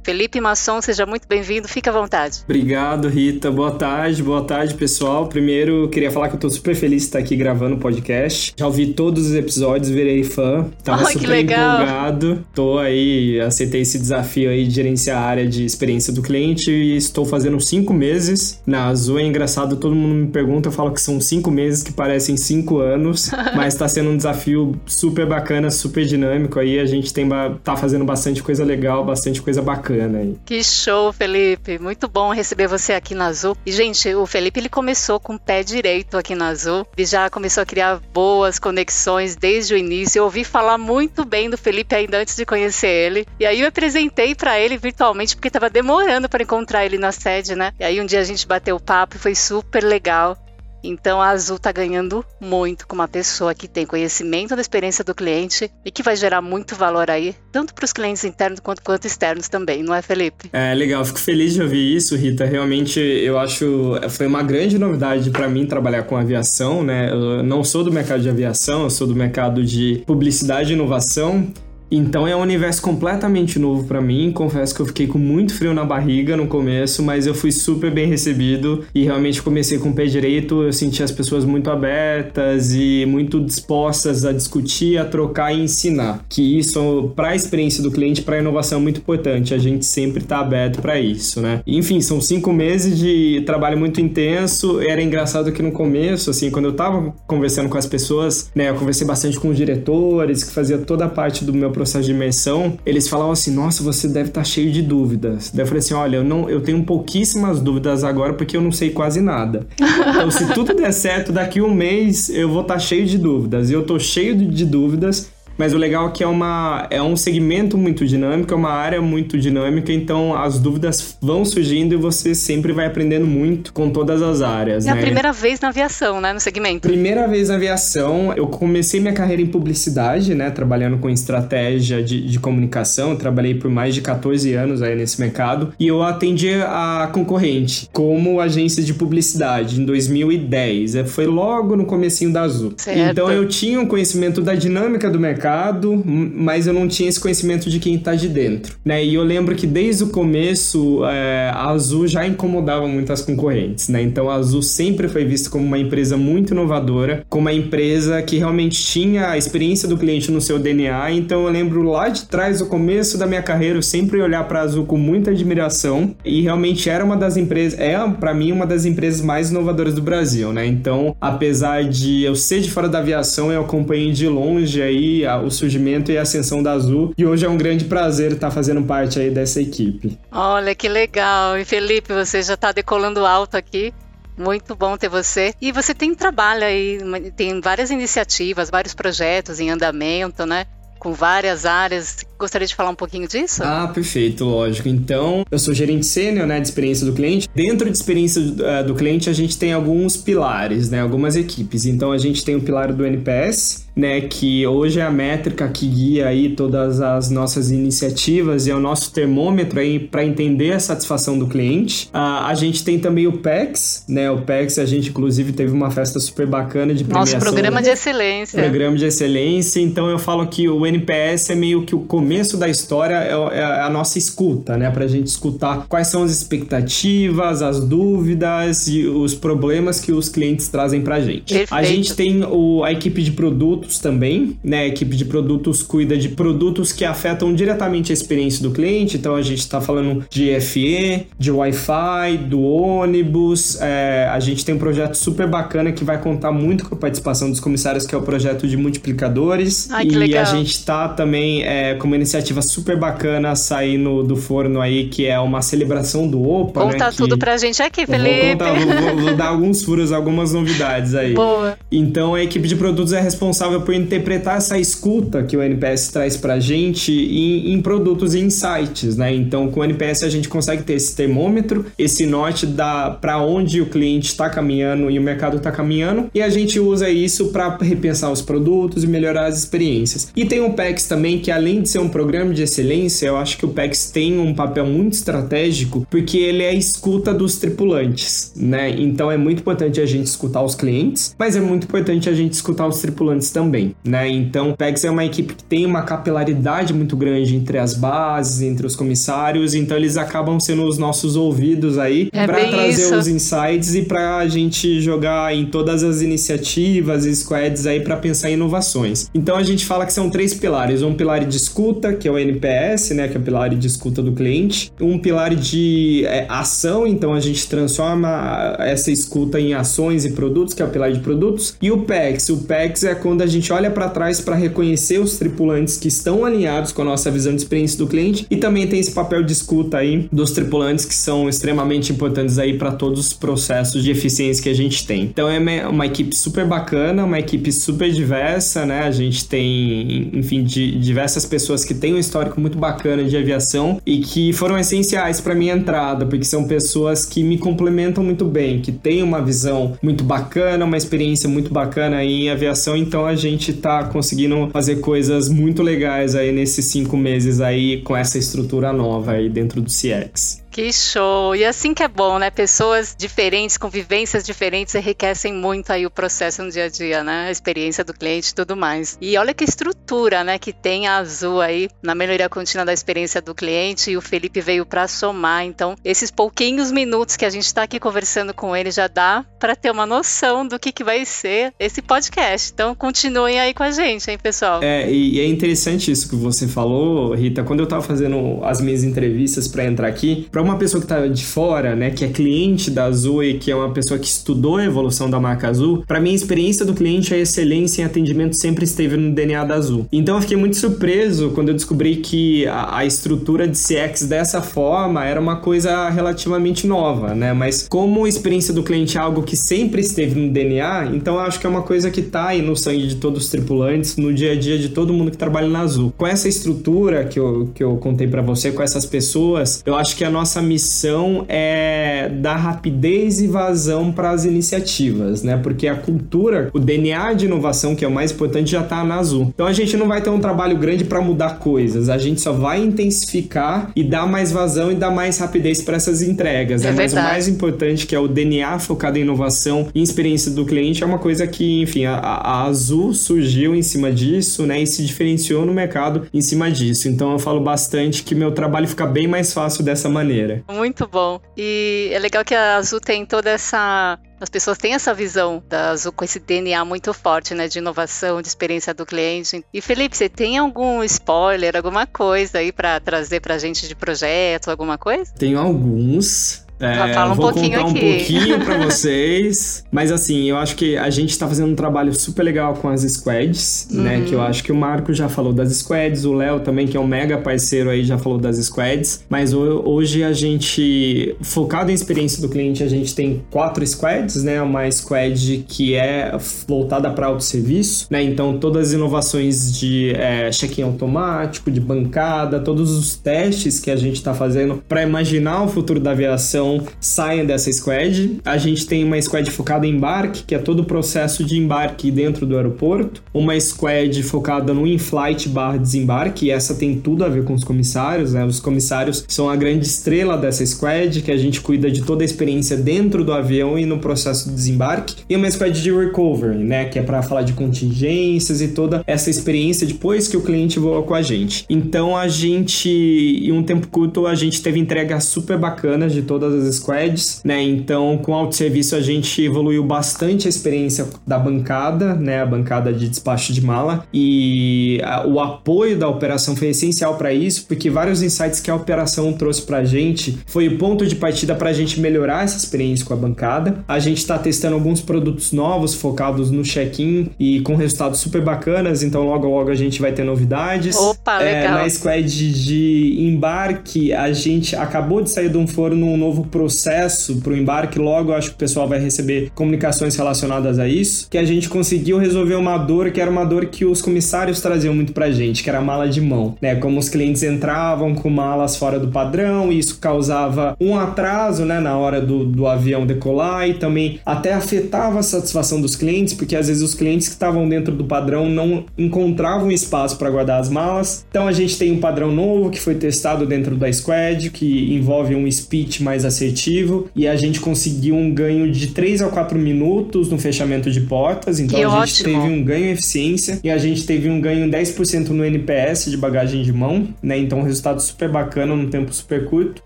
Felipe 0.09 0.41
Masson, 0.41 0.81
seja 0.81 1.05
muito 1.05 1.29
bem-vindo, 1.29 1.69
fica 1.69 1.91
à 1.91 1.93
vontade. 1.93 2.39
Obrigado, 2.45 3.09
Rita. 3.09 3.51
Boa 3.51 3.73
tarde, 3.73 4.23
boa 4.23 4.43
tarde, 4.43 4.73
pessoal. 4.73 5.27
Primeiro, 5.27 5.87
queria 5.91 6.11
falar 6.11 6.31
que 6.31 6.37
eu 6.37 6.41
tô 6.41 6.49
super 6.49 6.75
feliz 6.75 7.03
de 7.03 7.09
estar 7.09 7.19
aqui 7.19 7.37
gravando 7.37 7.75
o 7.75 7.79
podcast. 7.79 8.55
Já 8.57 8.67
ouvi 8.67 8.95
todos 8.95 9.27
os 9.27 9.35
episódios, 9.35 9.91
virei 9.91 10.25
fã. 10.25 10.67
Tava 10.83 11.03
oh, 11.03 11.07
super 11.09 11.45
empolgado. 11.45 12.43
Tô 12.55 12.79
aí, 12.79 13.39
aceitei 13.39 13.83
esse 13.83 13.99
desafio 13.99 14.49
aí 14.49 14.67
de 14.67 14.75
gerenciar 14.77 15.19
a 15.19 15.27
área 15.27 15.47
de 15.47 15.67
experiência 15.67 16.11
do 16.11 16.23
cliente 16.23 16.71
e 16.71 16.97
estou 16.97 17.27
fazendo 17.27 17.61
cinco 17.61 17.93
meses. 17.93 18.63
Na 18.67 18.87
Azul 18.87 19.19
é 19.19 19.25
engraçado, 19.25 19.77
todo 19.77 19.95
mundo 19.95 20.15
me 20.15 20.29
pergunta, 20.29 20.69
eu 20.69 20.73
falo 20.73 20.91
que 20.91 21.03
são 21.03 21.21
cinco 21.21 21.51
meses 21.51 21.83
que 21.83 21.93
parecem 21.93 22.35
cinco 22.35 22.79
anos, 22.79 23.31
mas 23.55 23.75
tá 23.75 23.87
sendo 23.87 24.09
um 24.09 24.17
desafio 24.17 24.75
super 24.87 25.27
bacana, 25.27 25.71
super 25.71 26.07
dinâmico 26.07 26.59
aí. 26.59 26.79
A 26.79 26.87
gente 26.87 27.13
tem, 27.13 27.29
tá 27.63 27.77
fazendo 27.77 28.07
bastante 28.07 28.43
coisa 28.43 28.65
legal, 28.65 29.05
bastante 29.05 29.43
coisa 29.43 29.61
bacana 29.61 29.98
bacana 29.99 30.19
aí. 30.19 30.37
Que 30.47 30.63
show, 30.63 31.13
Felipe. 31.13 31.79
Muito 31.79 32.09
bom 32.09 32.33
receber 32.33 32.69
você 32.69 32.93
aqui 32.93 33.15
na 33.15 33.27
Azul. 33.27 33.57
E, 33.67 33.73
gente, 33.73 34.15
o 34.15 34.27
Felipe 34.27 34.61
ele 34.61 34.69
começou 34.69 35.19
com 35.19 35.35
o 35.35 35.39
pé 35.39 35.63
direito 35.63 36.17
aqui 36.17 36.35
na 36.35 36.49
Azul. 36.49 36.87
Ele 36.97 37.07
já 37.07 37.29
começou 37.29 37.63
a 37.63 37.67
criar 37.67 38.01
boas 38.13 38.59
conexões 38.59 39.35
desde 39.37 39.75
o 39.75 39.77
início. 39.77 40.21
Eu 40.21 40.25
ouvi 40.25 40.45
falar 40.45 40.79
muito 40.79 41.25
bem 41.25 41.51
do 41.51 41.59
Felipe 41.59 41.95
ainda 41.95 42.19
antes 42.19 42.37
de 42.37 42.47
conhecer 42.47 42.89
ele. 42.89 43.27
E 43.41 43.45
aí 43.45 43.61
eu 43.61 43.69
apresentei 43.69 44.35
para 44.35 44.59
ele 44.59 44.79
virtualmente, 44.79 45.35
porque 45.35 45.49
estava 45.49 45.69
demorando 45.69 46.29
para 46.29 46.43
encontrar 46.43 46.85
ele 46.85 46.99
na 46.99 47.13
sede, 47.13 47.55
né? 47.55 47.73
E 47.79 47.85
aí 47.85 48.01
um 48.01 48.07
dia 48.07 48.21
a 48.21 48.25
gente 48.25 48.47
bateu 48.47 48.79
papo 48.79 49.17
e 49.17 49.19
foi 49.19 49.35
super 49.35 49.83
legal. 49.83 50.37
Então 50.83 51.21
a 51.21 51.29
Azul 51.29 51.57
está 51.57 51.73
ganhando 51.73 52.25
muito 52.41 52.87
com 52.87 52.95
uma 52.95 53.09
pessoa 53.09 53.55
que 53.55 53.69
tem 53.69 53.87
conhecimento 53.87 54.55
da 54.55 54.61
experiência 54.61 55.05
do 55.05 55.15
cliente 55.15 55.71
e 55.85 55.91
que 55.91 56.03
vai 56.03 56.17
gerar 56.17 56.41
muito 56.41 56.75
valor 56.75 57.11
aí, 57.11 57.35
tanto 57.53 57.75
para 57.75 57.85
os 57.85 57.93
clientes 57.93 58.25
internos 58.25 58.61
quanto, 58.61 58.83
quanto 58.83 59.07
externos 59.07 59.49
também, 59.49 59.83
não 59.83 59.95
é, 59.95 60.03
Felipe? 60.03 60.49
É 60.53 60.75
legal, 60.75 61.05
fico 61.05 61.19
feliz 61.19 61.55
de 61.55 61.63
ouvir 61.63 61.97
isso, 61.97 62.17
Rita. 62.17 62.45
Realmente 62.45 63.01
eu 63.01 63.39
acho 63.39 63.99
foi 64.11 64.27
uma 64.27 64.43
grande 64.43 64.79
novidade 64.79 65.31
para 65.31 65.49
mim 65.49 65.67
trabalhar 65.67 66.03
com 66.05 66.17
aviação, 66.17 66.83
né? 66.83 67.11
Eu 67.11 67.43
não 67.43 67.65
sou 67.65 67.85
do 67.85 67.93
mercado 67.93 68.23
de 68.23 68.29
aviação, 68.29 68.85
eu 68.85 68.91
sou 68.91 69.07
do 69.07 69.15
mercado 69.15 69.65
de 69.65 70.03
publicidade 70.07 70.71
e 70.71 70.75
inovação. 70.75 71.53
Então 71.91 72.27
é 72.27 72.37
um 72.37 72.41
universo 72.41 72.83
completamente 72.83 73.59
novo 73.59 73.85
para 73.85 74.01
mim. 74.01 74.31
Confesso 74.33 74.75
que 74.75 74.81
eu 74.81 74.87
fiquei 74.87 75.07
com 75.07 75.19
muito 75.19 75.55
frio 75.55 75.73
na 75.73 75.85
barriga 75.85 76.37
no 76.37 76.47
começo, 76.47 77.03
mas 77.03 77.27
eu 77.27 77.35
fui 77.35 77.51
super 77.51 77.91
bem 77.91 78.07
recebido 78.07 78.85
e 78.95 79.05
realmente 79.05 79.43
comecei 79.43 79.79
com 79.79 79.91
o 79.91 79.95
pé 79.95 80.07
direito. 80.07 80.63
Eu 80.63 80.73
senti 80.73 81.03
as 81.03 81.11
pessoas 81.11 81.45
muito 81.45 81.71
abertas 81.71 82.73
e 82.75 83.05
muito 83.07 83.41
dispostas 83.41 84.25
a 84.25 84.33
discutir, 84.33 84.99
a 84.99 85.05
trocar 85.05 85.53
e 85.53 85.61
ensinar. 85.63 86.25
Que 86.29 86.59
isso, 86.59 87.13
para 87.17 87.29
a 87.29 87.37
experiência 87.37 87.83
do 87.83 87.91
cliente, 87.91 88.23
para 88.23 88.37
a 88.37 88.41
inovação, 88.41 88.79
é 88.79 88.83
muito 88.83 89.01
importante. 89.01 89.55
A 89.55 89.59
gente 89.59 89.85
sempre 89.85 90.23
está 90.23 90.41
aberto 90.41 90.81
para 90.81 90.99
isso, 91.01 91.41
né? 91.41 91.63
Enfim, 91.67 92.01
são 92.01 92.21
cinco 92.21 92.53
meses 92.53 92.99
de 92.99 93.43
trabalho 93.47 93.79
muito 93.79 94.01
intenso. 94.01 94.81
Era 94.81 95.03
engraçado 95.03 95.53
que 95.53 95.63
no 95.63 95.73
começo, 95.73 96.31
assim, 96.31 96.51
quando 96.51 96.67
eu 96.67 96.73
estava 96.73 97.15
conversando 97.27 97.69
com 97.69 97.79
as 97.79 97.87
pessoas, 97.87 98.51
né, 98.55 98.71
eu 98.71 98.75
conversei 98.75 99.07
bastante 99.07 99.39
com 99.39 99.49
os 99.49 99.57
diretores 99.57 100.45
que 100.45 100.53
fazia 100.53 100.79
toda 100.79 101.07
a 101.07 101.09
parte 101.09 101.45
do 101.45 101.53
meu 101.53 101.71
processo 101.79 102.05
de 102.05 102.11
imersão, 102.11 102.77
eles 102.85 103.09
falavam 103.09 103.33
assim: 103.33 103.53
Nossa, 103.53 103.83
você 103.83 104.09
deve 104.09 104.29
estar 104.29 104.41
tá 104.41 104.45
cheio 104.45 104.71
de 104.71 104.83
dúvidas. 104.83 105.51
Daí 105.53 105.63
eu 105.63 105.67
falei 105.67 105.79
assim: 105.79 105.95
Olha, 105.95 106.17
eu, 106.17 106.25
não, 106.25 106.51
eu 106.51 106.61
tenho 106.61 106.83
pouquíssimas 106.85 107.61
dúvidas 107.61 108.05
agora 108.05 108.35
porque 108.35 108.57
eu 108.57 108.61
não 108.61 108.73
sei 108.73 108.91
quase 108.91 109.21
nada. 109.21 109.67
Então, 110.11 110.31
se 110.31 110.53
tudo 110.53 110.75
der 110.75 110.93
certo, 110.93 111.33
daqui 111.33 111.61
um 111.61 111.73
mês 111.73 112.29
eu 112.29 112.49
vou 112.49 112.63
estar 112.63 112.75
tá 112.75 112.81
cheio 112.81 113.07
de 113.07 113.17
dúvidas. 113.17 113.71
E 113.71 113.73
eu 113.73 113.85
tô 113.85 113.99
cheio 113.99 114.35
de 114.37 114.65
dúvidas 114.65 115.31
mas 115.59 115.75
o 115.75 115.77
legal 115.77 116.09
é 116.09 116.11
que 116.13 116.23
é, 116.23 116.27
uma, 116.27 116.87
é 116.89 117.03
um 117.03 117.17
segmento 117.17 117.77
muito 117.77 118.07
dinâmico, 118.07 118.55
é 118.55 118.57
uma 118.57 118.71
área 118.71 119.03
muito 119.03 119.37
dinâmica, 119.37 119.93
então 119.93 120.35
as 120.35 120.61
dúvidas 120.61 121.17
vão 121.21 121.45
surgindo 121.45 121.95
e 121.95 121.97
você 121.97 122.33
sempre 122.35 122.73
vai 122.73 122.87
aprendendo 122.87 123.27
muito 123.27 123.73
com 123.73 123.91
todas 123.91 124.23
as 124.23 124.41
áreas. 124.41 124.87
É 124.87 124.95
né? 124.95 124.99
a 124.99 125.03
primeira 125.03 125.33
vez 125.33 125.61
na 125.61 125.69
aviação, 125.69 126.21
né? 126.21 126.33
No 126.33 126.39
segmento. 126.39 126.87
Primeira 126.87 127.27
vez 127.27 127.49
na 127.49 127.57
aviação. 127.57 128.33
Eu 128.37 128.47
comecei 128.47 129.01
minha 129.01 129.13
carreira 129.13 129.43
em 129.43 129.47
publicidade, 129.47 130.33
né? 130.35 130.49
Trabalhando 130.51 130.99
com 130.99 131.11
estratégia 131.11 132.03
de, 132.03 132.25
de 132.25 132.39
comunicação. 132.39 133.11
Eu 133.11 133.17
trabalhei 133.17 133.55
por 133.55 133.69
mais 133.69 133.95
de 133.95 134.01
14 134.01 134.55
anos 134.55 134.81
aí 134.81 134.95
nesse 134.95 135.21
mercado. 135.21 135.73
E 135.79 135.89
eu 135.89 136.05
atendi 136.05 136.55
a 136.55 137.11
concorrente 137.13 137.89
como 137.93 138.41
agência 138.41 138.83
de 138.83 138.95
publicidade 138.95 139.81
em 139.81 139.85
2010. 139.85 140.95
É, 140.95 141.05
foi 141.05 141.27
logo 141.27 141.75
no 141.75 141.85
comecinho 141.85 142.33
da 142.33 142.43
Azul. 142.43 142.75
Certo. 142.77 143.11
Então 143.11 143.33
eu 143.33 143.49
tinha 143.49 143.81
um 143.81 143.87
conhecimento 143.87 144.41
da 144.41 144.55
dinâmica 144.55 145.11
do 145.11 145.19
mercado 145.19 145.48
mercado, 145.49 146.03
mas 146.05 146.67
eu 146.67 146.75
não 146.75 146.87
tinha 146.87 147.09
esse 147.09 147.19
conhecimento 147.19 147.71
de 147.71 147.81
quem 147.81 147.95
está 147.95 148.15
de 148.15 148.29
dentro, 148.29 148.77
né? 148.85 149.03
E 149.03 149.15
eu 149.15 149.23
lembro 149.25 149.55
que 149.55 149.67
desde 149.67 150.05
o 150.05 150.09
começo 150.09 151.05
é, 151.07 151.51
a 151.55 151.71
Azul 151.71 152.07
já 152.07 152.27
incomodava 152.27 152.87
muito 152.87 153.13
as 153.13 153.23
concorrentes, 153.23 153.89
né? 153.89 154.03
Então 154.03 154.29
a 154.29 154.35
Azul 154.35 154.63
sempre 154.63 155.09
foi 155.09 155.25
vista 155.25 155.49
como 155.49 155.65
uma 155.65 155.79
empresa 155.79 156.17
muito 156.17 156.53
inovadora, 156.53 157.25
como 157.29 157.43
uma 157.43 157.53
empresa 157.53 158.21
que 158.23 158.37
realmente 158.37 158.83
tinha 158.83 159.31
a 159.31 159.39
experiência 159.39 159.89
do 159.89 159.97
cliente 159.97 160.31
no 160.31 160.41
seu 160.41 160.59
DNA. 160.59 161.13
Então 161.13 161.45
eu 161.45 161.51
lembro 161.51 161.83
lá 161.83 162.09
de 162.09 162.27
trás, 162.27 162.61
o 162.61 162.67
começo 162.67 163.17
da 163.17 163.27
minha 163.27 163.43
carreira, 163.43 163.79
eu 163.79 163.83
sempre 163.83 164.21
olhar 164.21 164.47
para 164.47 164.61
a 164.61 164.63
Azul 164.63 164.85
com 164.85 164.99
muita 164.99 165.31
admiração 165.31 166.15
e 166.25 166.43
realmente 166.43 166.91
era 166.91 167.05
uma 167.05 167.17
das 167.17 167.37
empresas, 167.37 167.79
é 167.79 167.97
para 168.21 168.35
mim 168.35 168.53
uma 168.53 168.67
das 168.67 168.85
empresas 168.85 169.21
mais 169.21 169.51
inovadoras 169.51 169.95
do 169.95 170.03
Brasil, 170.03 170.53
né? 170.53 170.67
Então, 170.67 171.17
apesar 171.21 171.85
de 171.85 172.23
eu 172.23 172.35
ser 172.35 172.61
de 172.61 172.71
fora 172.71 172.89
da 172.89 172.99
aviação, 172.99 173.51
eu 173.51 173.63
acompanhei 173.63 174.13
de 174.13 174.29
longe 174.29 174.83
aí 174.83 175.25
a, 175.25 175.38
o 175.41 175.51
surgimento 175.51 176.11
e 176.11 176.19
a 176.19 176.23
ascensão 176.23 176.63
da 176.63 176.73
Azul. 176.73 177.13
E 177.17 177.25
hoje 177.25 177.47
é 177.47 177.49
um 177.49 177.57
grande 177.57 177.85
prazer 177.85 178.33
estar 178.33 178.51
fazendo 178.51 178.83
parte 178.83 179.19
aí 179.19 179.31
dessa 179.31 179.61
equipe. 179.61 180.19
Olha 180.31 180.75
que 180.75 180.89
legal. 180.89 181.59
E 181.59 181.65
Felipe, 181.65 182.13
você 182.13 182.43
já 182.43 182.55
está 182.55 182.73
decolando 182.73 183.25
alto 183.25 183.57
aqui. 183.57 183.93
Muito 184.37 184.77
bom 184.77 184.97
ter 184.97 185.09
você. 185.09 185.53
E 185.61 185.73
você 185.73 185.93
tem 185.93 186.15
trabalho 186.15 186.65
aí, 186.65 186.99
tem 187.37 187.61
várias 187.61 187.91
iniciativas, 187.91 188.71
vários 188.71 188.95
projetos 188.95 189.59
em 189.59 189.71
andamento, 189.71 190.47
né? 190.47 190.67
com 190.99 191.13
várias 191.13 191.65
áreas. 191.65 192.25
Gostaria 192.39 192.67
de 192.67 192.75
falar 192.75 192.91
um 192.91 192.95
pouquinho 192.95 193.27
disso? 193.27 193.63
Ah, 193.65 193.91
perfeito, 193.93 194.45
lógico. 194.45 194.89
Então, 194.89 195.45
eu 195.51 195.59
sou 195.59 195.75
gerente 195.75 196.07
sênior, 196.07 196.47
né, 196.47 196.61
de 196.61 196.69
experiência 196.69 197.05
do 197.05 197.13
cliente. 197.13 197.49
Dentro 197.53 197.91
de 197.91 197.97
experiência 197.97 198.41
do, 198.41 198.63
uh, 198.63 198.85
do 198.87 198.95
cliente, 198.95 199.29
a 199.29 199.33
gente 199.33 199.59
tem 199.59 199.73
alguns 199.73 200.17
pilares, 200.17 200.89
né, 200.89 201.01
algumas 201.01 201.35
equipes. 201.35 201.85
Então, 201.85 202.13
a 202.13 202.19
gente 202.19 202.45
tem 202.45 202.55
o 202.55 202.61
pilar 202.61 202.93
do 202.93 203.05
NPS, 203.05 203.89
né, 203.97 204.21
que 204.21 204.65
hoje 204.65 205.01
é 205.01 205.03
a 205.03 205.11
métrica 205.11 205.69
que 205.69 205.85
guia 205.89 206.29
aí 206.29 206.51
todas 206.51 207.01
as 207.01 207.29
nossas 207.31 207.73
iniciativas 207.73 208.69
e 208.69 208.71
é 208.71 208.75
o 208.75 208.79
nosso 208.79 209.13
termômetro 209.13 209.81
aí 209.81 209.99
para 209.99 210.25
entender 210.25 210.73
a 210.73 210.79
satisfação 210.79 211.37
do 211.37 211.49
cliente. 211.49 212.07
Uh, 212.15 212.47
a 212.47 212.55
gente 212.55 212.85
tem 212.85 213.01
também 213.01 213.27
o 213.27 213.33
PEX, 213.39 214.05
né, 214.09 214.31
o 214.31 214.43
PEX 214.43 214.79
a 214.79 214.85
gente 214.85 215.11
inclusive 215.11 215.53
teve 215.53 215.73
uma 215.73 215.91
festa 215.91 216.21
super 216.21 216.47
bacana 216.47 216.95
de 216.95 217.03
premiação. 217.03 217.41
Nosso 217.41 217.53
programa 217.53 217.83
de 217.83 217.91
excelência. 217.91 218.63
Programa 218.63 218.97
de 218.97 219.05
excelência, 219.05 219.81
então 219.81 220.09
eu 220.09 220.19
falo 220.19 220.47
que 220.47 220.69
o 220.69 220.87
NPS 220.87 221.51
é 221.51 221.57
meio 221.57 221.83
que 221.83 221.97
o 221.97 222.01
começo 222.01 222.28
da 222.57 222.69
história, 222.69 223.15
é, 223.15 223.59
é 223.59 223.63
a 223.63 223.91
nossa 223.91 224.19
escuta, 224.19 224.77
né, 224.77 224.91
pra 224.91 225.07
gente 225.07 225.27
escutar 225.27 225.87
quais 225.89 226.09
são 226.09 226.23
as 226.23 226.31
expectativas, 226.31 227.63
as 227.63 227.81
dúvidas 227.81 228.87
e 228.89 229.07
os 229.07 229.35
problemas 229.35 230.01
que 230.01 230.13
os 230.13 230.29
clientes 230.29 230.69
trazem 230.69 231.01
pra 231.01 231.21
gente. 231.21 231.55
Perfeito. 231.55 231.75
A 231.75 231.83
gente 231.83 232.15
tem 232.15 232.45
o, 232.45 232.85
a 232.85 232.93
equipe 232.93 233.23
de 233.23 233.33
produto 233.33 233.79
produtos 233.79 233.99
também, 233.99 234.59
né? 234.63 234.81
A 234.81 234.87
equipe 234.87 235.17
de 235.17 235.25
produtos 235.25 235.83
cuida 235.83 236.17
de 236.17 236.29
produtos 236.29 236.93
que 236.93 237.05
afetam 237.05 237.55
diretamente 237.55 238.13
a 238.13 238.15
experiência 238.15 238.63
do 238.63 238.71
cliente. 238.71 239.17
Então 239.17 239.35
a 239.35 239.43
gente 239.43 239.61
está 239.61 239.81
falando 239.81 240.25
de 240.31 240.59
FE, 240.61 241.27
de 241.39 241.51
Wi-Fi, 241.51 242.37
do 242.49 242.61
ônibus. 242.61 243.81
É, 243.81 244.29
a 244.31 244.39
gente 244.41 244.65
tem 244.65 244.75
um 244.75 244.79
projeto 244.79 245.15
super 245.15 245.47
bacana 245.47 245.93
que 245.93 246.05
vai 246.05 246.21
contar 246.21 246.53
muito 246.53 246.85
com 246.89 246.95
a 246.95 246.99
participação 246.99 247.51
dos 247.51 247.61
comissários, 247.61 248.07
que 248.07 248.15
é 248.15 248.19
o 248.19 248.23
projeto 248.23 248.67
de 248.69 248.77
multiplicadores. 248.77 249.91
Ai, 249.91 250.05
e 250.05 250.11
legal. 250.11 250.43
a 250.43 250.45
gente 250.45 250.71
está 250.71 251.09
também 251.09 251.63
é, 251.65 251.95
com 251.95 252.07
uma 252.07 252.17
iniciativa 252.19 252.61
super 252.63 252.97
bacana 252.97 253.55
saindo 253.57 254.23
do 254.23 254.37
forno 254.37 254.81
aí, 254.81 255.09
que 255.09 255.27
é 255.27 255.39
uma 255.39 255.63
celebração 255.63 256.29
do 256.29 256.43
OPA. 256.49 256.83
Conta 256.83 257.07
né, 257.07 257.13
tudo 257.17 257.39
pra 257.39 257.57
gente 257.57 257.83
aqui, 257.83 258.07
Felipe. 258.07 258.41
Vou, 258.41 258.51
contar, 258.53 258.75
vou, 258.75 259.17
vou, 259.23 259.35
dar 259.35 259.49
alguns 259.49 259.83
furos, 259.83 260.13
algumas 260.13 260.53
novidades 260.53 261.15
aí. 261.15 261.35
Boa. 261.35 261.77
Então 261.91 262.35
a 262.35 262.43
equipe 262.43 262.69
de 262.69 262.77
produtos 262.77 263.13
é 263.13 263.21
responsável 263.21 263.81
por 263.81 263.95
interpretar 263.95 264.59
essa 264.59 264.79
escuta 264.79 265.43
que 265.43 265.57
o 265.57 265.63
NPS 265.63 266.09
traz 266.09 266.37
pra 266.37 266.61
gente 266.61 267.13
em, 267.13 267.73
em 267.73 267.81
produtos 267.81 268.35
e 268.35 268.41
insights, 268.41 269.17
né? 269.17 269.35
Então 269.35 269.69
com 269.69 269.81
o 269.81 269.85
NPS 269.85 270.25
a 270.25 270.29
gente 270.29 270.49
consegue 270.49 270.83
ter 270.83 270.95
esse 270.95 271.15
termômetro, 271.15 271.87
esse 271.99 272.27
norte 272.27 272.67
da 272.67 273.11
para 273.11 273.39
onde 273.43 273.81
o 273.81 273.87
cliente 273.87 274.29
está 274.29 274.51
caminhando 274.51 275.11
e 275.11 275.19
o 275.19 275.23
mercado 275.23 275.57
está 275.57 275.71
caminhando, 275.71 276.31
e 276.35 276.43
a 276.43 276.49
gente 276.49 276.79
usa 276.79 277.09
isso 277.09 277.49
para 277.49 277.77
repensar 277.79 278.31
os 278.31 278.43
produtos 278.43 279.05
e 279.05 279.07
melhorar 279.07 279.47
as 279.47 279.59
experiências. 279.59 280.33
E 280.35 280.45
tem 280.45 280.61
o 280.61 280.73
PEX 280.73 281.07
também, 281.07 281.39
que 281.39 281.51
além 281.51 281.83
de 281.83 281.89
ser 281.89 281.99
um 281.99 282.08
programa 282.09 282.53
de 282.53 282.63
excelência, 282.63 283.27
eu 283.27 283.37
acho 283.37 283.59
que 283.59 283.65
o 283.65 283.69
PEX 283.69 284.11
tem 284.11 284.39
um 284.39 284.55
papel 284.55 284.87
muito 284.87 285.15
estratégico, 285.15 286.07
porque 286.11 286.39
ele 286.39 286.63
é 286.63 286.71
a 286.71 286.75
escuta 286.75 287.33
dos 287.33 287.57
tripulantes, 287.57 288.53
né? 288.57 288.91
Então 288.91 289.31
é 289.31 289.37
muito 289.37 289.61
importante 289.61 290.01
a 290.01 290.07
gente 290.07 290.27
escutar 290.27 290.63
os 290.63 290.75
clientes, 290.75 291.35
mas 291.39 291.57
é 291.57 291.61
muito 291.61 291.85
importante 291.85 292.29
a 292.29 292.33
gente 292.33 292.53
escutar 292.53 292.87
os 292.87 293.01
tripulantes 293.01 293.51
também, 293.51 293.95
né? 294.05 294.29
Então, 294.29 294.71
o 294.71 294.77
PEX 294.77 295.05
é 295.05 295.11
uma 295.11 295.25
equipe 295.25 295.55
que 295.55 295.65
tem 295.65 295.85
uma 295.87 296.03
capilaridade 296.03 296.93
muito 296.93 297.17
grande 297.17 297.57
entre 297.57 297.79
as 297.79 297.95
bases, 297.95 298.63
entre 298.63 298.87
os 298.87 298.95
comissários, 298.95 299.75
então 299.75 299.97
eles 299.97 300.17
acabam 300.17 300.59
sendo 300.61 300.85
os 300.85 300.99
nossos 300.99 301.37
ouvidos 301.37 301.99
aí 301.99 302.29
é 302.33 302.47
para 302.47 302.69
trazer 302.69 303.03
isso. 303.03 303.15
os 303.17 303.29
insights 303.29 303.95
e 303.95 304.03
para 304.03 304.39
a 304.39 304.49
gente 304.49 305.01
jogar 305.01 305.55
em 305.55 305.67
todas 305.67 306.03
as 306.03 306.23
iniciativas 306.23 307.25
e 307.25 307.35
squads 307.35 307.87
aí 307.87 308.01
para 308.01 308.17
pensar 308.17 308.51
em 308.51 308.55
inovações. 308.55 309.31
Então 309.35 309.57
a 309.57 309.63
gente 309.63 309.85
fala 309.85 310.07
que 310.07 310.13
são 310.13 310.31
três 310.31 310.55
pilares: 310.55 311.03
um 311.03 311.15
pilar 311.15 311.45
de 311.45 311.57
escuta, 311.57 311.98
que 312.13 312.29
é 312.29 312.31
o 312.31 312.39
NPS, 312.39 313.11
né, 313.11 313.29
que 313.29 313.37
é 313.37 313.41
o 313.41 313.43
pilar 313.43 313.71
de 313.71 313.87
escuta 313.87 314.23
do 314.23 314.33
cliente, 314.33 314.93
um 315.01 315.19
pilar 315.19 315.55
de 315.55 316.25
é, 316.27 316.47
ação, 316.49 317.07
então 317.07 317.35
a 317.35 317.41
gente 317.41 317.67
transforma 317.69 318.77
essa 318.79 319.11
escuta 319.11 319.61
em 319.61 319.75
ações 319.75 320.25
e 320.25 320.31
produtos, 320.31 320.75
que 320.75 320.83
é 320.83 320.85
o 320.85 320.89
pilar 320.89 321.13
de 321.13 321.21
produtos, 321.21 321.77
e 321.81 321.91
o 321.91 321.99
PEX. 322.03 322.49
O 322.51 322.59
PEX 322.59 323.05
é 323.05 323.15
quando 323.15 323.43
a 323.43 323.47
gente 323.47 323.73
olha 323.73 323.91
para 323.91 324.09
trás 324.09 324.41
para 324.41 324.55
reconhecer 324.55 325.19
os 325.19 325.39
tripulantes 325.39 325.97
que 325.97 326.09
estão 326.09 326.45
alinhados 326.45 326.93
com 326.93 327.03
a 327.03 327.05
nossa 327.05 327.31
visão 327.31 327.55
de 327.55 327.61
experiência 327.63 327.99
do 327.99 328.07
cliente 328.07 328.47
e 328.51 328.57
também 328.57 328.87
tem 328.87 329.01
esse 329.01 329.13
papel 329.13 329.43
de 329.43 329.53
escuta 329.53 329.99
aí 329.99 330.29
dos 330.31 330.53
tripulantes 330.53 331.05
que 331.05 331.15
são 331.15 331.49
extremamente 331.49 332.13
importantes 332.13 332.59
aí 332.59 332.77
para 332.77 332.93
todos 332.93 333.21
os 333.21 333.33
processos 333.33 334.03
de 334.03 334.11
eficiência 334.11 334.63
que 334.63 334.69
a 334.69 334.75
gente 334.75 335.07
tem. 335.07 335.23
Então 335.23 335.49
é 335.49 335.87
uma 335.87 336.07
equipe 336.07 336.35
super 336.35 336.67
bacana, 336.67 337.25
uma 337.25 337.39
equipe 337.39 337.73
super 337.73 338.11
diversa, 338.11 338.85
né? 338.85 339.01
A 339.01 339.11
gente 339.11 339.47
tem, 339.47 340.31
enfim, 340.33 340.63
de, 340.63 340.99
diversas 340.99 341.45
pessoas 341.45 341.85
que 341.85 341.88
têm 341.95 342.15
um 342.15 342.19
histórico 342.19 342.61
muito 342.61 342.79
bacana 342.79 343.25
de 343.25 343.37
aviação 343.37 344.01
e 344.05 344.19
que 344.19 344.53
foram 344.53 344.79
essenciais 344.79 345.41
para 345.41 345.55
minha 345.55 345.75
entrada, 345.75 346.27
porque 346.27 346.45
são 346.45 346.65
pessoas 346.65 347.25
que 347.25 347.43
me 347.43 347.59
complementam 347.59 348.23
muito 348.23 348.45
bem, 348.45 348.81
que 348.81 348.93
têm 348.93 349.23
uma 349.23 349.41
visão 349.43 349.97
muito 350.03 350.25
bacana, 350.25 350.85
uma 350.85 350.97
experiência 350.97 351.49
muito 351.49 351.73
bacana 351.73 352.25
em 352.25 352.51
aviação, 352.51 352.97
então 352.97 353.27
a 353.27 353.35
gente 353.35 353.73
tá 353.73 354.05
conseguindo 354.05 354.69
fazer 354.73 354.97
coisas 354.97 355.49
muito 355.49 355.83
legais 355.83 356.35
aí 356.35 356.53
nesses 356.53 356.85
cinco 356.87 357.17
meses 357.17 357.61
aí 357.61 358.03
com 358.03 358.17
essa 358.17 358.39
estrutura 358.39 358.93
nova 358.93 359.33
aí 359.33 359.49
dentro 359.49 359.81
do 359.81 359.89
CX. 359.89 360.68
Que 360.79 360.93
show! 360.93 361.57
E 361.57 361.65
assim 361.65 361.93
que 361.93 362.05
é 362.05 362.07
bom, 362.07 362.39
né? 362.39 362.51
Pessoas 362.51 363.13
diferentes, 363.19 363.77
com 363.77 363.91
vivências 363.91 364.45
diferentes, 364.45 364.95
enriquecem 364.95 365.53
muito 365.53 365.91
aí 365.91 366.07
o 366.07 366.11
processo 366.11 366.63
no 366.63 366.71
dia 366.71 366.85
a 366.85 366.89
dia, 366.89 367.25
né? 367.25 367.49
A 367.49 367.51
experiência 367.51 368.05
do 368.05 368.15
cliente 368.15 368.53
e 368.53 368.55
tudo 368.55 368.77
mais. 368.77 369.19
E 369.21 369.37
olha 369.37 369.53
que 369.53 369.65
estrutura, 369.65 370.45
né? 370.45 370.57
Que 370.57 370.73
tem 370.73 371.09
a 371.09 371.17
Azul 371.17 371.61
aí 371.61 371.89
na 372.01 372.15
melhoria 372.15 372.49
contínua 372.49 372.87
da 372.87 372.93
experiência 372.93 373.43
do 373.43 373.57
cliente 373.57 374.13
e 374.13 374.17
o 374.17 374.21
Felipe 374.21 374.61
veio 374.61 374.87
para 374.87 375.09
somar. 375.09 375.65
Então, 375.65 375.97
esses 376.05 376.31
pouquinhos 376.31 376.93
minutos 376.93 377.35
que 377.35 377.45
a 377.45 377.51
gente 377.51 377.67
está 377.67 377.83
aqui 377.83 377.99
conversando 377.99 378.55
com 378.55 378.77
ele 378.77 378.93
já 378.93 379.09
dá 379.09 379.45
para 379.59 379.75
ter 379.75 379.91
uma 379.91 380.07
noção 380.07 380.65
do 380.65 380.79
que, 380.79 380.93
que 380.93 381.03
vai 381.03 381.25
ser 381.25 381.75
esse 381.77 382.01
podcast. 382.01 382.71
Então, 382.73 382.95
continuem 382.95 383.59
aí 383.59 383.75
com 383.75 383.83
a 383.83 383.91
gente, 383.91 384.31
hein, 384.31 384.39
pessoal? 384.41 384.81
É, 384.81 385.11
e 385.11 385.41
é 385.41 385.45
interessante 385.45 386.13
isso 386.13 386.29
que 386.29 386.37
você 386.37 386.69
falou, 386.69 387.35
Rita. 387.35 387.65
Quando 387.65 387.81
eu 387.81 387.87
tava 387.89 388.03
fazendo 388.03 388.61
as 388.63 388.81
minhas 388.81 389.03
entrevistas 389.03 389.67
para 389.67 389.85
entrar 389.85 390.07
aqui, 390.07 390.47
para 390.53 390.68
uma 390.69 390.79
pessoa 390.79 391.01
que 391.01 391.07
tá 391.07 391.27
de 391.27 391.45
fora, 391.45 391.97
né, 391.97 392.11
que 392.11 392.25
é 392.25 392.29
cliente 392.29 392.91
da 392.91 393.05
Azul 393.05 393.43
e 393.43 393.59
que 393.59 393.71
é 393.71 393.77
uma 393.77 393.91
pessoa 393.91 394.19
que 394.19 394.27
estudou 394.27 394.77
a 394.77 394.85
evolução 394.85 395.31
da 395.31 395.41
marca 395.41 395.69
Azul, 395.69 396.05
para 396.07 396.21
mim 396.21 396.31
a 396.31 396.35
experiência 396.35 396.85
do 396.85 396.95
cliente, 396.95 397.35
a 397.35 397.39
excelência 397.39 398.03
em 398.03 398.05
atendimento 398.05 398.57
sempre 398.57 398.85
esteve 398.85 399.17
no 399.17 399.33
DNA 399.33 399.65
da 399.65 399.75
Azul. 399.75 400.07
Então 400.13 400.37
eu 400.37 400.43
fiquei 400.43 400.57
muito 400.57 400.77
surpreso 400.77 401.51
quando 401.55 401.69
eu 401.69 401.75
descobri 401.75 402.17
que 402.17 402.67
a, 402.67 402.99
a 402.99 403.07
estrutura 403.07 403.67
de 403.67 403.77
CX 403.77 404.27
dessa 404.27 404.61
forma 404.61 405.25
era 405.25 405.41
uma 405.41 405.57
coisa 405.57 406.09
relativamente 406.11 406.87
nova, 406.87 407.35
né? 407.35 407.53
Mas 407.53 407.87
como 407.89 408.25
a 408.25 408.29
experiência 408.29 408.75
do 408.75 408.83
cliente 408.83 409.17
é 409.17 409.21
algo 409.21 409.43
que 409.43 409.57
sempre 409.57 410.01
esteve 410.01 410.39
no 410.39 410.53
DNA, 410.53 411.11
então 411.15 411.35
eu 411.35 411.41
acho 411.41 411.59
que 411.59 411.67
é 411.67 411.71
uma 411.71 411.83
coisa 411.83 412.11
que 412.11 412.23
tá 412.23 412.49
aí 412.49 412.63
no 412.63 412.77
sangue 412.77 413.07
de 413.07 413.17
todos 413.17 413.45
os 413.45 413.51
tripulantes, 413.51 414.17
no 414.17 414.33
dia 414.33 414.53
a 414.53 414.57
dia 414.57 414.79
de 414.79 414.91
todo 414.91 415.13
mundo 415.13 415.31
que 415.31 415.37
trabalha 415.37 415.69
na 415.69 415.81
Azul. 415.81 416.13
Com 416.17 416.27
essa 416.27 416.49
estrutura 416.49 417.25
que 417.25 417.39
eu, 417.39 417.71
que 417.75 417.83
eu 417.83 417.97
contei 417.97 418.27
para 418.27 418.43
você, 418.43 418.71
com 418.71 418.83
essas 418.83 419.07
pessoas, 419.07 419.83
eu 419.85 419.97
acho 419.97 420.17
que 420.17 420.25
a 420.25 420.31
nossa 420.31 420.58
missão 420.63 421.45
é 421.49 422.31
dar 422.41 422.57
rapidez 422.57 423.41
e 423.41 423.47
vazão 423.47 424.13
para 424.13 424.31
as 424.31 424.45
iniciativas, 424.45 425.43
né? 425.43 425.57
Porque 425.57 425.87
a 425.87 425.95
cultura, 425.95 426.71
o 426.73 426.79
DNA 426.79 427.35
de 427.35 427.47
inovação, 427.47 427.95
que 427.95 428.05
é 428.05 428.09
o 428.09 428.11
mais 428.11 428.33
importante, 428.33 428.71
já 428.71 428.81
está 428.81 429.05
na 429.05 429.17
Azul. 429.17 429.51
Então 429.55 429.67
a 429.67 429.73
gente 429.73 429.97
não 429.97 430.09
vai 430.09 430.21
ter 430.21 430.31
um 430.31 430.41
trabalho 430.41 430.77
grande 430.77 431.05
para 431.05 431.21
mudar 431.21 431.59
coisas, 431.59 432.09
a 432.09 432.19
gente 432.19 432.41
só 432.41 432.53
vai 432.53 432.83
intensificar 432.83 433.91
e 433.95 434.03
dar 434.03 434.27
mais 434.27 434.53
vazão 434.53 434.91
e 434.91 434.95
dar 434.95 435.11
mais 435.11 435.39
rapidez 435.39 435.83
para 435.83 435.97
essas 435.97 436.23
entregas. 436.23 436.85
É 436.85 436.91
né? 436.91 436.97
Mas 436.97 437.13
o 437.13 437.17
mais 437.17 437.49
importante, 437.49 438.07
que 438.07 438.15
é 438.15 438.19
o 438.19 438.29
DNA 438.29 438.79
focado 438.79 439.19
em 439.19 439.23
inovação 439.23 439.89
e 439.95 440.03
experiência 440.03 440.51
do 440.51 440.65
cliente, 440.65 441.03
é 441.03 441.07
uma 441.07 441.19
coisa 441.19 441.47
que, 441.47 441.83
enfim, 441.83 442.05
a, 442.05 442.17
a 442.17 442.65
Azul 442.65 443.13
surgiu 443.15 443.75
em 443.75 443.83
cima 443.83 444.13
disso, 444.13 444.67
né? 444.67 444.83
E 444.83 444.87
se 444.87 445.05
diferenciou 445.05 445.65
no 445.65 445.73
mercado 445.73 446.27
em 446.33 446.41
cima 446.41 446.71
disso. 446.71 447.09
Então 447.09 447.33
eu 447.33 447.39
falo 447.39 447.61
bastante 447.61 448.23
que 448.23 448.35
meu 448.35 448.53
trabalho 448.53 448.89
fica 448.89 449.07
bem 449.07 449.27
mais 449.27 449.53
fácil 449.53 449.85
dessa 449.85 450.09
maneira. 450.09 450.38
Muito 450.69 451.07
bom. 451.07 451.41
E 451.57 452.11
é 452.13 452.19
legal 452.19 452.45
que 452.45 452.55
a 452.55 452.77
Azul 452.77 453.01
tem 453.01 453.25
toda 453.25 453.51
essa. 453.51 454.19
As 454.41 454.49
pessoas 454.49 454.79
têm 454.79 454.95
essa 454.95 455.13
visão 455.13 455.63
da 455.69 455.91
Azul 455.91 456.13
com 456.13 456.25
esse 456.25 456.39
DNA 456.39 456.85
muito 456.85 457.13
forte, 457.13 457.55
né? 457.55 457.67
De 457.67 457.79
inovação, 457.79 458.41
de 458.41 458.49
experiência 458.49 458.95
do 458.95 459.05
cliente. 459.05 459.65
E 459.73 459.81
Felipe, 459.81 460.17
você 460.17 460.29
tem 460.29 460.59
algum 460.59 461.03
spoiler, 461.05 461.77
alguma 461.77 462.07
coisa 462.07 462.59
aí 462.59 462.71
para 462.71 463.01
trazer 463.01 463.41
pra 463.41 463.59
gente 463.59 463.89
de 463.89 463.97
projeto, 463.97 464.71
alguma 464.71 464.97
coisa? 464.97 465.33
Tenho 465.35 465.59
alguns. 465.59 466.68
É, 466.81 467.13
Fala 467.13 467.33
um 467.33 467.35
vou 467.35 467.53
pouquinho 467.53 467.71
contar 467.79 467.87
um 467.87 467.91
aqui. 467.91 468.01
pouquinho 468.17 468.61
pra 468.65 468.79
vocês. 468.85 469.85
Mas 469.91 470.13
assim, 470.13 470.49
eu 470.49 470.57
acho 470.57 470.77
que 470.77 470.97
a 470.97 471.11
gente 471.11 471.37
tá 471.39 471.47
fazendo 471.49 471.73
um 471.73 471.75
trabalho 471.75 472.15
super 472.15 472.43
legal 472.43 472.75
com 472.75 472.89
as 472.89 473.03
squads, 473.03 473.89
né? 473.91 474.19
Uhum. 474.19 474.25
Que 474.25 474.33
eu 474.35 474.41
acho 474.43 474.63
que 474.63 474.71
o 474.71 474.77
Marco 474.77 475.13
já 475.13 475.29
falou 475.29 475.53
das 475.53 475.73
squads, 475.77 476.25
o 476.25 476.33
Léo 476.35 476.61
também, 476.61 476.87
que 476.87 476.97
é 476.97 477.01
um 477.01 477.07
mega 477.07 477.39
parceiro 477.39 477.91
aí, 477.91 478.05
já 478.05 478.17
falou 478.19 478.39
das 478.39 478.57
squads. 478.59 479.25
Mas 479.29 479.53
ho- 479.53 479.83
hoje 479.85 480.23
a 480.23 480.33
gente, 480.33 481.35
focado 481.41 481.91
em 481.91 481.95
experiência 481.95 482.41
do 482.41 482.49
cliente, 482.49 482.83
a 482.83 482.89
gente 482.89 483.15
tem 483.15 483.43
quatro 483.51 483.85
squads, 483.87 484.43
né? 484.45 484.61
Uma 484.63 484.89
squad 484.91 485.65
que 485.69 485.95
é 485.95 486.37
voltada 486.67 487.11
para 487.11 487.27
autosserviço, 487.27 488.07
né? 488.11 488.23
Então 488.23 488.57
todas 488.59 488.89
as 488.89 488.93
inovações 488.93 489.73
de 489.79 490.13
é, 490.15 490.51
check-in 490.51 490.83
automático, 490.83 491.71
de 491.71 491.81
bancada, 491.81 492.61
todos 492.61 492.91
os 492.93 493.17
testes 493.17 493.81
que 493.81 493.91
a 493.91 493.97
gente 493.97 494.23
tá 494.23 494.33
fazendo 494.35 494.83
para 494.89 495.03
imaginar 495.03 495.65
o 495.65 495.69
futuro 495.69 495.99
da 495.99 496.13
aviação 496.13 496.68
saem 497.01 497.47
dessa 497.47 497.73
squad. 497.73 498.41
A 498.45 498.57
gente 498.59 498.87
tem 498.87 499.05
uma 499.05 499.21
squad 499.21 499.51
focada 499.51 499.87
em 499.87 499.99
embarque, 499.99 500.45
que 500.45 500.55
é 500.55 500.59
todo 500.59 500.81
o 500.81 500.85
processo 500.85 501.45
de 501.45 501.59
embarque 501.59 502.11
dentro 502.11 502.47
do 502.47 502.57
aeroporto. 502.57 503.23
Uma 503.33 503.59
squad 503.59 504.23
focada 504.23 504.73
no 504.75 504.87
in-flight 504.87 505.49
barra 505.49 505.77
desembarque, 505.77 506.47
e 506.47 506.51
essa 506.51 506.75
tem 506.75 506.99
tudo 506.99 507.25
a 507.25 507.29
ver 507.29 507.45
com 507.45 507.55
os 507.55 507.65
comissários, 507.65 508.33
né? 508.33 508.45
Os 508.45 508.61
comissários 508.61 509.25
são 509.29 509.49
a 509.49 509.57
grande 509.57 509.87
estrela 509.87 510.37
dessa 510.37 510.65
squad, 510.65 511.23
que 511.23 511.31
a 511.31 511.37
gente 511.37 511.61
cuida 511.61 511.91
de 511.91 512.03
toda 512.03 512.23
a 512.23 512.27
experiência 512.27 512.77
dentro 512.77 513.25
do 513.25 513.33
avião 513.33 513.79
e 513.79 513.85
no 513.85 513.99
processo 513.99 514.49
de 514.49 514.55
desembarque. 514.55 515.17
E 515.29 515.37
uma 515.37 515.51
squad 515.51 515.81
de 515.81 515.93
recovery, 515.93 516.59
né? 516.59 516.85
Que 516.87 516.99
é 516.99 517.03
para 517.03 517.23
falar 517.23 517.43
de 517.43 517.53
contingências 517.53 518.61
e 518.61 518.69
toda 518.69 519.03
essa 519.07 519.31
experiência 519.31 519.87
depois 519.87 520.29
que 520.29 520.37
o 520.37 520.43
cliente 520.43 520.79
voa 520.79 521.03
com 521.03 521.15
a 521.15 521.23
gente. 521.23 521.65
Então 521.69 522.17
a 522.17 522.29
gente, 522.29 522.89
em 522.89 523.53
um 523.53 523.63
tempo 523.63 523.89
curto, 523.89 524.27
a 524.27 524.35
gente 524.35 524.63
teve 524.63 524.79
entregas 524.79 525.25
super 525.25 525.59
bacanas 525.59 526.13
de 526.13 526.23
todas 526.23 526.55
as 526.67 526.77
squads, 526.77 527.41
né? 527.45 527.63
Então, 527.63 528.19
com 528.19 528.35
autosserviço 528.35 528.97
a 528.97 529.01
gente 529.01 529.43
evoluiu 529.43 529.85
bastante 529.85 530.47
a 530.47 530.51
experiência 530.51 531.07
da 531.27 531.39
bancada, 531.39 532.15
né? 532.15 532.43
A 532.43 532.47
bancada 532.47 532.93
de 532.93 533.09
despacho 533.09 533.53
de 533.53 533.65
mala 533.65 534.05
e 534.13 535.01
a, 535.05 535.27
o 535.27 535.41
apoio 535.41 535.99
da 535.99 536.09
operação 536.09 536.57
foi 536.57 536.69
essencial 536.69 537.17
para 537.17 537.33
isso, 537.33 537.67
porque 537.67 537.91
vários 537.91 538.23
insights 538.23 538.61
que 538.61 538.71
a 538.71 538.75
operação 538.75 539.33
trouxe 539.33 539.63
para 539.63 539.79
a 539.79 539.85
gente 539.85 540.39
foi 540.47 540.69
o 540.69 540.79
ponto 540.79 541.07
de 541.07 541.17
partida 541.17 541.55
para 541.55 541.71
a 541.71 541.73
gente 541.73 542.01
melhorar 542.01 542.45
essa 542.45 542.57
experiência 542.57 543.05
com 543.05 543.15
a 543.15 543.17
bancada. 543.17 543.85
A 543.87 543.99
gente 543.99 544.19
está 544.19 544.39
testando 544.39 544.75
alguns 544.75 545.01
produtos 545.01 545.53
novos 545.53 545.95
focados 545.95 546.51
no 546.51 546.63
check-in 546.63 547.31
e 547.39 547.61
com 547.61 547.75
resultados 547.77 548.21
super 548.21 548.43
bacanas, 548.43 549.03
então 549.03 549.25
logo 549.25 549.49
logo 549.49 549.71
a 549.71 549.75
gente 549.75 550.01
vai 550.01 550.13
ter 550.13 550.25
novidades. 550.25 550.97
Opa, 550.97 551.43
é, 551.43 551.61
legal. 551.61 551.79
Na 551.79 551.89
squad 551.89 552.29
de 552.29 553.17
embarque, 553.19 554.13
a 554.13 554.33
gente 554.33 554.75
acabou 554.77 555.23
de 555.23 555.31
sair 555.31 555.49
de 555.49 555.57
um 555.57 555.67
forno 555.67 556.07
um 556.07 556.17
novo 556.17 556.45
processo 556.49 557.37
para 557.37 557.53
o 557.53 557.57
embarque, 557.57 557.99
logo 557.99 558.33
acho 558.33 558.51
que 558.51 558.55
o 558.57 558.59
pessoal 558.59 558.89
vai 558.89 558.99
receber 558.99 559.51
comunicações 559.55 560.17
relacionadas 560.17 560.79
a 560.79 560.89
isso, 560.89 561.29
que 561.31 561.39
a 561.39 561.45
gente 561.45 561.69
conseguiu 561.69 562.19
resolver 562.19 562.55
uma 562.55 562.77
dor 562.77 563.11
que 563.11 563.21
era 563.21 563.31
uma 563.31 563.45
dor 563.45 563.67
que 563.67 563.85
os 563.85 564.03
comissários 564.03 564.61
traziam 564.61 564.95
muito 564.95 565.13
pra 565.13 565.31
gente, 565.31 565.63
que 565.63 565.69
era 565.69 565.79
a 565.79 565.83
mala 565.83 566.09
de 566.09 566.21
mão, 566.21 566.57
né? 566.61 566.75
Como 566.77 566.99
os 566.99 567.09
clientes 567.09 567.43
entravam 567.43 568.15
com 568.15 568.31
malas 568.31 568.77
fora 568.77 568.99
do 568.99 569.09
padrão, 569.09 569.73
e 569.73 569.79
isso 569.79 569.99
causava 569.99 570.77
um 570.81 570.97
atraso, 570.97 571.65
né, 571.65 571.81
na 571.81 571.97
hora 571.97 572.21
do, 572.21 572.45
do 572.45 572.67
avião 572.67 573.07
decolar 573.07 573.69
e 573.69 573.75
também 573.75 574.21
até 574.25 574.53
afetava 574.53 575.19
a 575.19 575.23
satisfação 575.23 575.81
dos 575.81 575.97
clientes, 575.97 576.35
porque 576.35 576.57
às 576.57 576.69
vezes 576.69 576.83
os 576.83 576.95
clientes 576.95 577.29
que 577.29 577.35
estavam 577.35 577.69
dentro 577.69 577.95
do 577.95 578.05
padrão 578.05 578.49
não 578.49 578.85
encontravam 578.97 579.71
espaço 579.71 580.17
para 580.19 580.31
guardar 580.31 580.61
as 580.61 580.69
malas. 580.69 581.25
Então 581.29 581.47
a 581.47 581.53
gente 581.53 581.79
tem 581.79 581.93
um 581.93 582.01
padrão 582.01 582.33
novo 582.33 582.71
que 582.71 582.81
foi 582.81 582.95
testado 582.95 583.47
dentro 583.47 583.77
da 583.77 583.93
Squad, 583.93 584.51
que 584.51 584.95
envolve 584.95 585.35
um 585.35 585.51
speech 585.51 586.03
mais 586.03 586.25
assertivo, 586.39 587.09
e 587.15 587.27
a 587.27 587.37
gente 587.37 587.61
conseguiu 587.61 588.15
um 588.15 588.33
ganho 588.33 588.71
de 588.71 588.89
3 588.89 589.23
a 589.23 589.29
4 589.29 589.59
minutos 589.59 590.31
no 590.31 590.39
fechamento 590.39 590.91
de 590.91 591.01
portas, 591.01 591.59
então 591.59 591.79
que 591.79 591.85
a 591.85 591.89
gente 591.89 592.23
ótimo. 592.23 592.43
teve 592.43 592.55
um 592.55 592.65
ganho 592.65 592.87
em 592.87 592.91
eficiência 592.91 593.61
e 593.63 593.71
a 593.71 593.79
gente 593.79 594.07
teve 594.07 594.29
um 594.29 594.41
ganho 594.41 594.69
10% 594.71 595.29
no 595.29 595.45
NPS 595.45 596.11
de 596.11 596.17
bagagem 596.17 596.63
de 596.63 596.73
mão, 596.73 597.09
né? 597.23 597.39
Então, 597.39 597.59
um 597.59 597.63
resultado 597.63 598.01
super 598.01 598.29
bacana 598.29 598.75
num 598.75 598.89
tempo 598.89 599.13
super 599.13 599.47
curto. 599.47 599.83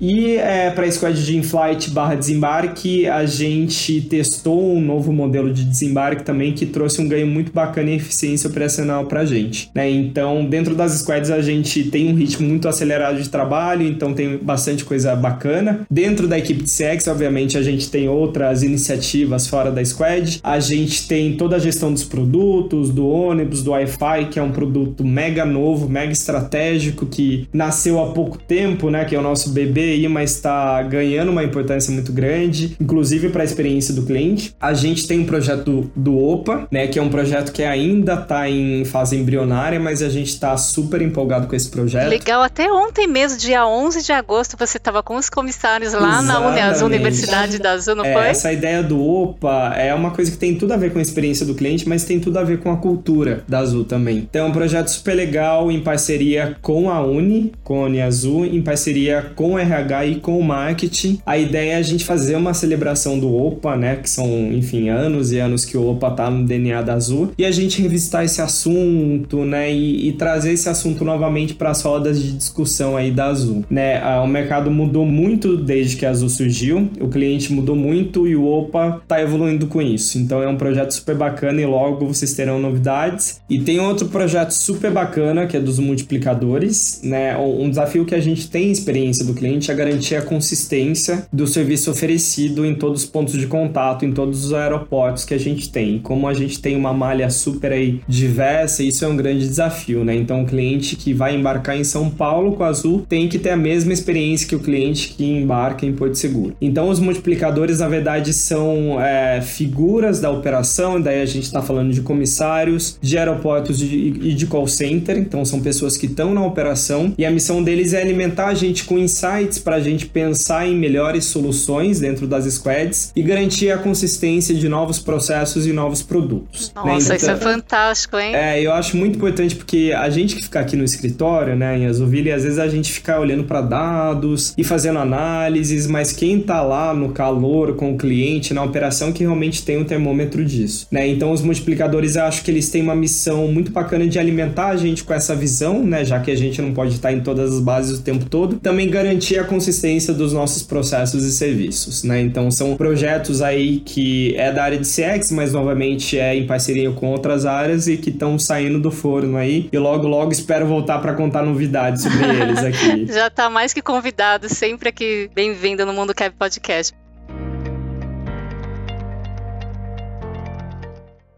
E 0.00 0.36
é, 0.36 0.70
para 0.70 0.86
a 0.86 0.90
squad 0.90 1.24
de 1.24 1.36
in-flight 1.36 1.90
barra 1.90 2.14
desembarque, 2.14 3.06
a 3.06 3.24
gente 3.24 4.00
testou 4.02 4.74
um 4.74 4.80
novo 4.80 5.12
modelo 5.12 5.52
de 5.52 5.64
desembarque 5.64 6.24
também 6.24 6.52
que 6.52 6.66
trouxe 6.66 7.00
um 7.00 7.08
ganho 7.08 7.26
muito 7.26 7.52
bacana 7.52 7.90
em 7.90 7.94
eficiência 7.94 8.48
operacional 8.48 9.06
para 9.06 9.20
a 9.20 9.24
gente, 9.24 9.70
né? 9.74 9.88
Então, 9.88 10.44
dentro 10.44 10.74
das 10.74 10.92
squads, 10.92 11.30
a 11.30 11.40
gente 11.40 11.84
tem 11.84 12.10
um 12.10 12.14
ritmo 12.14 12.46
muito 12.48 12.68
acelerado 12.68 13.20
de 13.20 13.28
trabalho, 13.28 13.86
então 13.86 14.12
tem 14.12 14.38
bastante 14.38 14.84
coisa 14.84 15.14
bacana. 15.14 15.80
Dentro 15.90 16.26
da 16.26 16.39
equipe 16.40 16.62
de 16.62 16.70
CX, 16.70 17.06
obviamente, 17.08 17.56
a 17.56 17.62
gente 17.62 17.90
tem 17.90 18.08
outras 18.08 18.62
iniciativas 18.62 19.46
fora 19.46 19.70
da 19.70 19.84
squad. 19.84 20.40
A 20.42 20.58
gente 20.58 21.06
tem 21.06 21.36
toda 21.36 21.56
a 21.56 21.58
gestão 21.58 21.92
dos 21.92 22.04
produtos, 22.04 22.90
do 22.90 23.08
ônibus, 23.08 23.62
do 23.62 23.70
Wi-Fi, 23.70 24.26
que 24.30 24.38
é 24.38 24.42
um 24.42 24.52
produto 24.52 25.04
mega 25.04 25.44
novo, 25.44 25.88
mega 25.88 26.12
estratégico, 26.12 27.06
que 27.06 27.48
nasceu 27.52 28.02
há 28.02 28.12
pouco 28.12 28.38
tempo, 28.38 28.90
né? 28.90 29.04
Que 29.04 29.14
é 29.14 29.18
o 29.18 29.22
nosso 29.22 29.50
bebê 29.50 29.92
aí, 29.92 30.08
mas 30.08 30.32
está 30.32 30.82
ganhando 30.82 31.30
uma 31.30 31.44
importância 31.44 31.92
muito 31.92 32.12
grande, 32.12 32.76
inclusive 32.80 33.28
para 33.28 33.42
a 33.42 33.44
experiência 33.44 33.94
do 33.94 34.02
cliente. 34.02 34.54
A 34.60 34.74
gente 34.74 35.06
tem 35.06 35.20
um 35.20 35.26
projeto 35.26 35.90
do, 35.94 36.18
OPA, 36.18 36.66
né? 36.70 36.86
Que 36.86 36.98
é 36.98 37.02
um 37.02 37.08
projeto 37.08 37.52
que 37.52 37.62
ainda 37.62 38.14
está 38.14 38.48
em 38.48 38.84
fase 38.84 39.16
embrionária, 39.16 39.78
mas 39.78 40.02
a 40.02 40.08
gente 40.08 40.28
está 40.28 40.56
super 40.56 41.00
empolgado 41.02 41.46
com 41.46 41.54
esse 41.54 41.68
projeto. 41.68 42.08
Legal, 42.08 42.42
até 42.42 42.70
ontem 42.72 43.06
mesmo, 43.06 43.38
dia 43.38 43.66
11 43.66 44.02
de 44.02 44.12
agosto, 44.12 44.56
você 44.58 44.76
estava 44.76 45.02
com 45.02 45.16
os 45.16 45.28
comissários 45.28 45.92
lá 45.92 46.22
na 46.32 46.40
Uneazul, 46.48 46.88
Exatamente. 46.88 46.94
Universidade 47.00 47.58
da 47.58 47.72
Azul, 47.72 47.94
não 47.94 48.04
É, 48.04 48.12
foi? 48.12 48.26
essa 48.28 48.52
ideia 48.52 48.82
do 48.82 49.00
OPA 49.02 49.74
é 49.76 49.94
uma 49.94 50.10
coisa 50.10 50.30
que 50.30 50.36
tem 50.36 50.54
tudo 50.54 50.72
a 50.72 50.76
ver 50.76 50.92
com 50.92 50.98
a 50.98 51.02
experiência 51.02 51.44
do 51.46 51.54
cliente, 51.54 51.88
mas 51.88 52.04
tem 52.04 52.18
tudo 52.20 52.38
a 52.38 52.44
ver 52.44 52.58
com 52.60 52.70
a 52.70 52.76
cultura 52.76 53.44
da 53.48 53.58
Azul 53.58 53.84
também. 53.84 54.18
Então 54.30 54.46
é 54.46 54.48
um 54.48 54.52
projeto 54.52 54.88
super 54.88 55.14
legal 55.14 55.70
em 55.70 55.80
parceria 55.80 56.56
com 56.60 56.90
a 56.90 57.00
Uni, 57.04 57.52
com 57.64 57.82
a 57.82 57.86
Uni 57.86 58.00
Azul, 58.00 58.44
em 58.46 58.60
parceria 58.62 59.32
com 59.34 59.54
o 59.54 59.58
RH 59.58 60.06
e 60.06 60.14
com 60.16 60.38
o 60.38 60.42
marketing. 60.44 61.18
A 61.24 61.36
ideia 61.38 61.72
é 61.72 61.76
a 61.76 61.82
gente 61.82 62.04
fazer 62.04 62.36
uma 62.36 62.54
celebração 62.54 63.18
do 63.18 63.34
OPA, 63.34 63.76
né? 63.76 63.96
Que 63.96 64.08
são, 64.08 64.28
enfim, 64.52 64.88
anos 64.88 65.32
e 65.32 65.38
anos 65.38 65.64
que 65.64 65.76
o 65.76 65.90
OPA 65.90 66.10
tá 66.12 66.30
no 66.30 66.44
DNA 66.46 66.82
da 66.82 66.94
Azul. 66.94 67.32
E 67.38 67.44
a 67.44 67.50
gente 67.50 67.80
revisitar 67.82 68.24
esse 68.24 68.40
assunto, 68.40 69.44
né? 69.44 69.72
E, 69.72 70.08
e 70.08 70.12
trazer 70.12 70.52
esse 70.52 70.68
assunto 70.68 71.04
novamente 71.04 71.54
para 71.54 71.70
as 71.70 71.82
rodas 71.82 72.20
de 72.22 72.32
discussão 72.32 72.96
aí 72.96 73.10
da 73.10 73.26
Azul, 73.26 73.64
né? 73.70 74.00
Ah, 74.02 74.22
O 74.22 74.26
mercado 74.26 74.70
mudou 74.70 75.04
muito 75.06 75.56
desde 75.56 75.96
que 75.96 76.06
a 76.06 76.09
Azul 76.10 76.28
surgiu, 76.28 76.90
o 77.00 77.08
cliente 77.08 77.52
mudou 77.52 77.76
muito 77.76 78.26
e 78.26 78.36
o 78.36 78.46
OPA 78.46 79.00
tá 79.06 79.20
evoluindo 79.20 79.66
com 79.66 79.80
isso. 79.80 80.18
Então 80.18 80.42
é 80.42 80.48
um 80.48 80.56
projeto 80.56 80.92
super 80.92 81.16
bacana 81.16 81.60
e 81.60 81.66
logo 81.66 82.06
vocês 82.06 82.34
terão 82.34 82.60
novidades. 82.60 83.40
E 83.48 83.60
tem 83.60 83.80
outro 83.80 84.08
projeto 84.08 84.52
super 84.52 84.90
bacana 84.90 85.46
que 85.46 85.56
é 85.56 85.60
dos 85.60 85.78
multiplicadores, 85.78 87.00
né? 87.02 87.36
Um 87.36 87.68
desafio 87.68 88.04
que 88.04 88.14
a 88.14 88.20
gente 88.20 88.48
tem 88.48 88.68
em 88.68 88.70
experiência 88.70 89.24
do 89.24 89.34
cliente 89.34 89.70
é 89.70 89.74
garantir 89.74 90.16
a 90.16 90.22
consistência 90.22 91.26
do 91.32 91.46
serviço 91.46 91.90
oferecido 91.90 92.64
em 92.64 92.74
todos 92.74 93.04
os 93.04 93.08
pontos 93.08 93.38
de 93.38 93.46
contato, 93.46 94.04
em 94.04 94.12
todos 94.12 94.44
os 94.44 94.52
aeroportos 94.52 95.24
que 95.24 95.34
a 95.34 95.38
gente 95.38 95.70
tem. 95.70 95.98
Como 95.98 96.28
a 96.28 96.34
gente 96.34 96.60
tem 96.60 96.76
uma 96.76 96.92
malha 96.92 97.30
super 97.30 97.72
aí 97.72 98.00
diversa, 98.06 98.82
isso 98.82 99.04
é 99.04 99.08
um 99.08 99.16
grande 99.16 99.46
desafio, 99.46 100.04
né? 100.04 100.14
Então 100.14 100.42
o 100.42 100.46
cliente 100.46 100.96
que 100.96 101.12
vai 101.12 101.34
embarcar 101.34 101.76
em 101.76 101.84
São 101.84 102.10
Paulo 102.10 102.52
com 102.52 102.64
a 102.64 102.68
Azul 102.68 103.04
tem 103.08 103.28
que 103.28 103.38
ter 103.38 103.50
a 103.50 103.56
mesma 103.56 103.92
experiência 103.92 104.48
que 104.48 104.56
o 104.56 104.60
cliente 104.60 105.14
que 105.16 105.24
embarca 105.24 105.86
em 105.86 105.92
Porto 106.00 106.14
Seguro. 106.16 106.56
Então 106.62 106.88
os 106.88 106.98
multiplicadores, 106.98 107.80
na 107.80 107.86
verdade, 107.88 108.32
são 108.32 108.98
é, 109.00 109.42
figuras 109.42 110.18
da 110.18 110.30
operação, 110.30 110.98
daí 110.98 111.20
a 111.20 111.26
gente 111.26 111.44
está 111.44 111.60
falando 111.60 111.92
de 111.92 112.00
comissários, 112.00 112.98
de 113.02 113.18
aeroportos 113.18 113.82
e 113.82 114.32
de, 114.34 114.46
call 114.46 114.66
center, 114.66 115.18
então 115.18 115.44
são 115.44 115.60
pessoas 115.60 115.98
que 115.98 116.06
estão 116.06 116.32
na 116.32 116.42
operação 116.44 117.12
e 117.18 117.24
a 117.26 117.30
missão 117.30 117.62
deles 117.62 117.92
é 117.92 118.00
alimentar 118.00 118.46
a 118.46 118.54
gente 118.54 118.84
com 118.84 118.98
insights 118.98 119.58
para 119.58 119.76
a 119.76 119.80
gente 119.80 120.06
pensar 120.06 120.66
em 120.66 120.74
melhores 120.74 121.26
soluções 121.26 122.00
dentro 122.00 122.26
das 122.26 122.46
squads 122.46 123.12
e 123.14 123.22
garantir 123.22 123.70
a 123.70 123.76
consistência 123.76 124.54
de 124.54 124.68
novos 124.68 124.98
processos 124.98 125.66
e 125.66 125.72
novos 125.72 126.02
produtos. 126.02 126.72
né? 126.74 126.82
Nossa, 126.94 127.14
isso 127.14 127.30
é 127.30 127.34
Então- 127.34 127.52
fantástico, 127.52 128.16
hein? 128.18 128.34
é, 128.34 128.60
eu 128.62 128.72
acho 128.72 128.96
muito 128.96 129.16
importante 129.16 129.54
porque 129.54 129.92
a 129.94 130.08
gente 130.08 130.34
que 130.36 130.42
fica 130.44 130.60
aqui 130.60 130.76
no 130.76 130.84
escritório, 130.84 131.54
né, 131.54 131.78
em 131.78 131.86
Azulville, 131.86 132.32
às 132.32 132.42
vezes 132.44 132.58
a 132.58 132.68
gente 132.68 132.90
fica 132.90 133.20
olhando 133.20 133.44
para 133.44 133.60
dados 133.60 134.54
e 134.56 134.64
fazendo 134.64 134.98
análises, 134.98 135.86
mas 135.90 136.12
quem 136.12 136.40
tá 136.40 136.62
lá 136.62 136.94
no 136.94 137.10
calor 137.10 137.74
com 137.74 137.92
o 137.92 137.98
cliente, 137.98 138.54
na 138.54 138.62
operação, 138.62 139.12
que 139.12 139.24
realmente 139.24 139.64
tem 139.64 139.78
um 139.78 139.84
termômetro 139.84 140.44
disso, 140.44 140.86
né? 140.90 141.06
Então 141.06 141.32
os 141.32 141.42
multiplicadores, 141.42 142.16
eu 142.16 142.24
acho 142.24 142.42
que 142.42 142.50
eles 142.50 142.70
têm 142.70 142.82
uma 142.82 142.94
missão 142.94 143.48
muito 143.48 143.70
bacana 143.70 144.06
de 144.06 144.18
alimentar 144.18 144.68
a 144.68 144.76
gente 144.76 145.04
com 145.04 145.12
essa 145.12 145.34
visão, 145.34 145.84
né, 145.84 146.04
já 146.04 146.20
que 146.20 146.30
a 146.30 146.36
gente 146.36 146.60
não 146.62 146.72
pode 146.72 146.94
estar 146.94 147.12
em 147.12 147.20
todas 147.20 147.54
as 147.54 147.60
bases 147.60 147.98
o 147.98 148.02
tempo 148.02 148.26
todo, 148.26 148.56
também 148.56 148.88
garantir 148.88 149.38
a 149.38 149.44
consistência 149.44 150.14
dos 150.14 150.32
nossos 150.32 150.62
processos 150.62 151.24
e 151.24 151.32
serviços, 151.32 152.04
né? 152.04 152.20
Então 152.20 152.50
são 152.50 152.76
projetos 152.76 153.42
aí 153.42 153.80
que 153.80 154.34
é 154.36 154.52
da 154.52 154.64
área 154.64 154.78
de 154.78 154.86
CX, 154.86 155.32
mas 155.32 155.52
novamente 155.52 156.18
é 156.18 156.34
em 156.34 156.46
parceria 156.46 156.90
com 156.92 157.08
outras 157.08 157.46
áreas 157.46 157.88
e 157.88 157.96
que 157.96 158.10
estão 158.10 158.38
saindo 158.38 158.78
do 158.78 158.90
forno 158.90 159.36
aí. 159.36 159.68
E 159.72 159.78
logo, 159.78 160.06
logo 160.06 160.32
espero 160.32 160.66
voltar 160.66 160.98
para 160.98 161.14
contar 161.14 161.42
novidades 161.42 162.02
sobre 162.02 162.24
eles 162.24 162.58
aqui. 162.58 163.06
Já 163.12 163.30
tá 163.30 163.48
mais 163.48 163.72
que 163.72 163.82
convidado, 163.82 164.48
sempre 164.48 164.88
aqui 164.88 165.30
bem-vindo 165.34 165.79
no 165.86 165.92
Mundo 165.92 166.14
Cab 166.14 166.34
Podcast. 166.38 166.99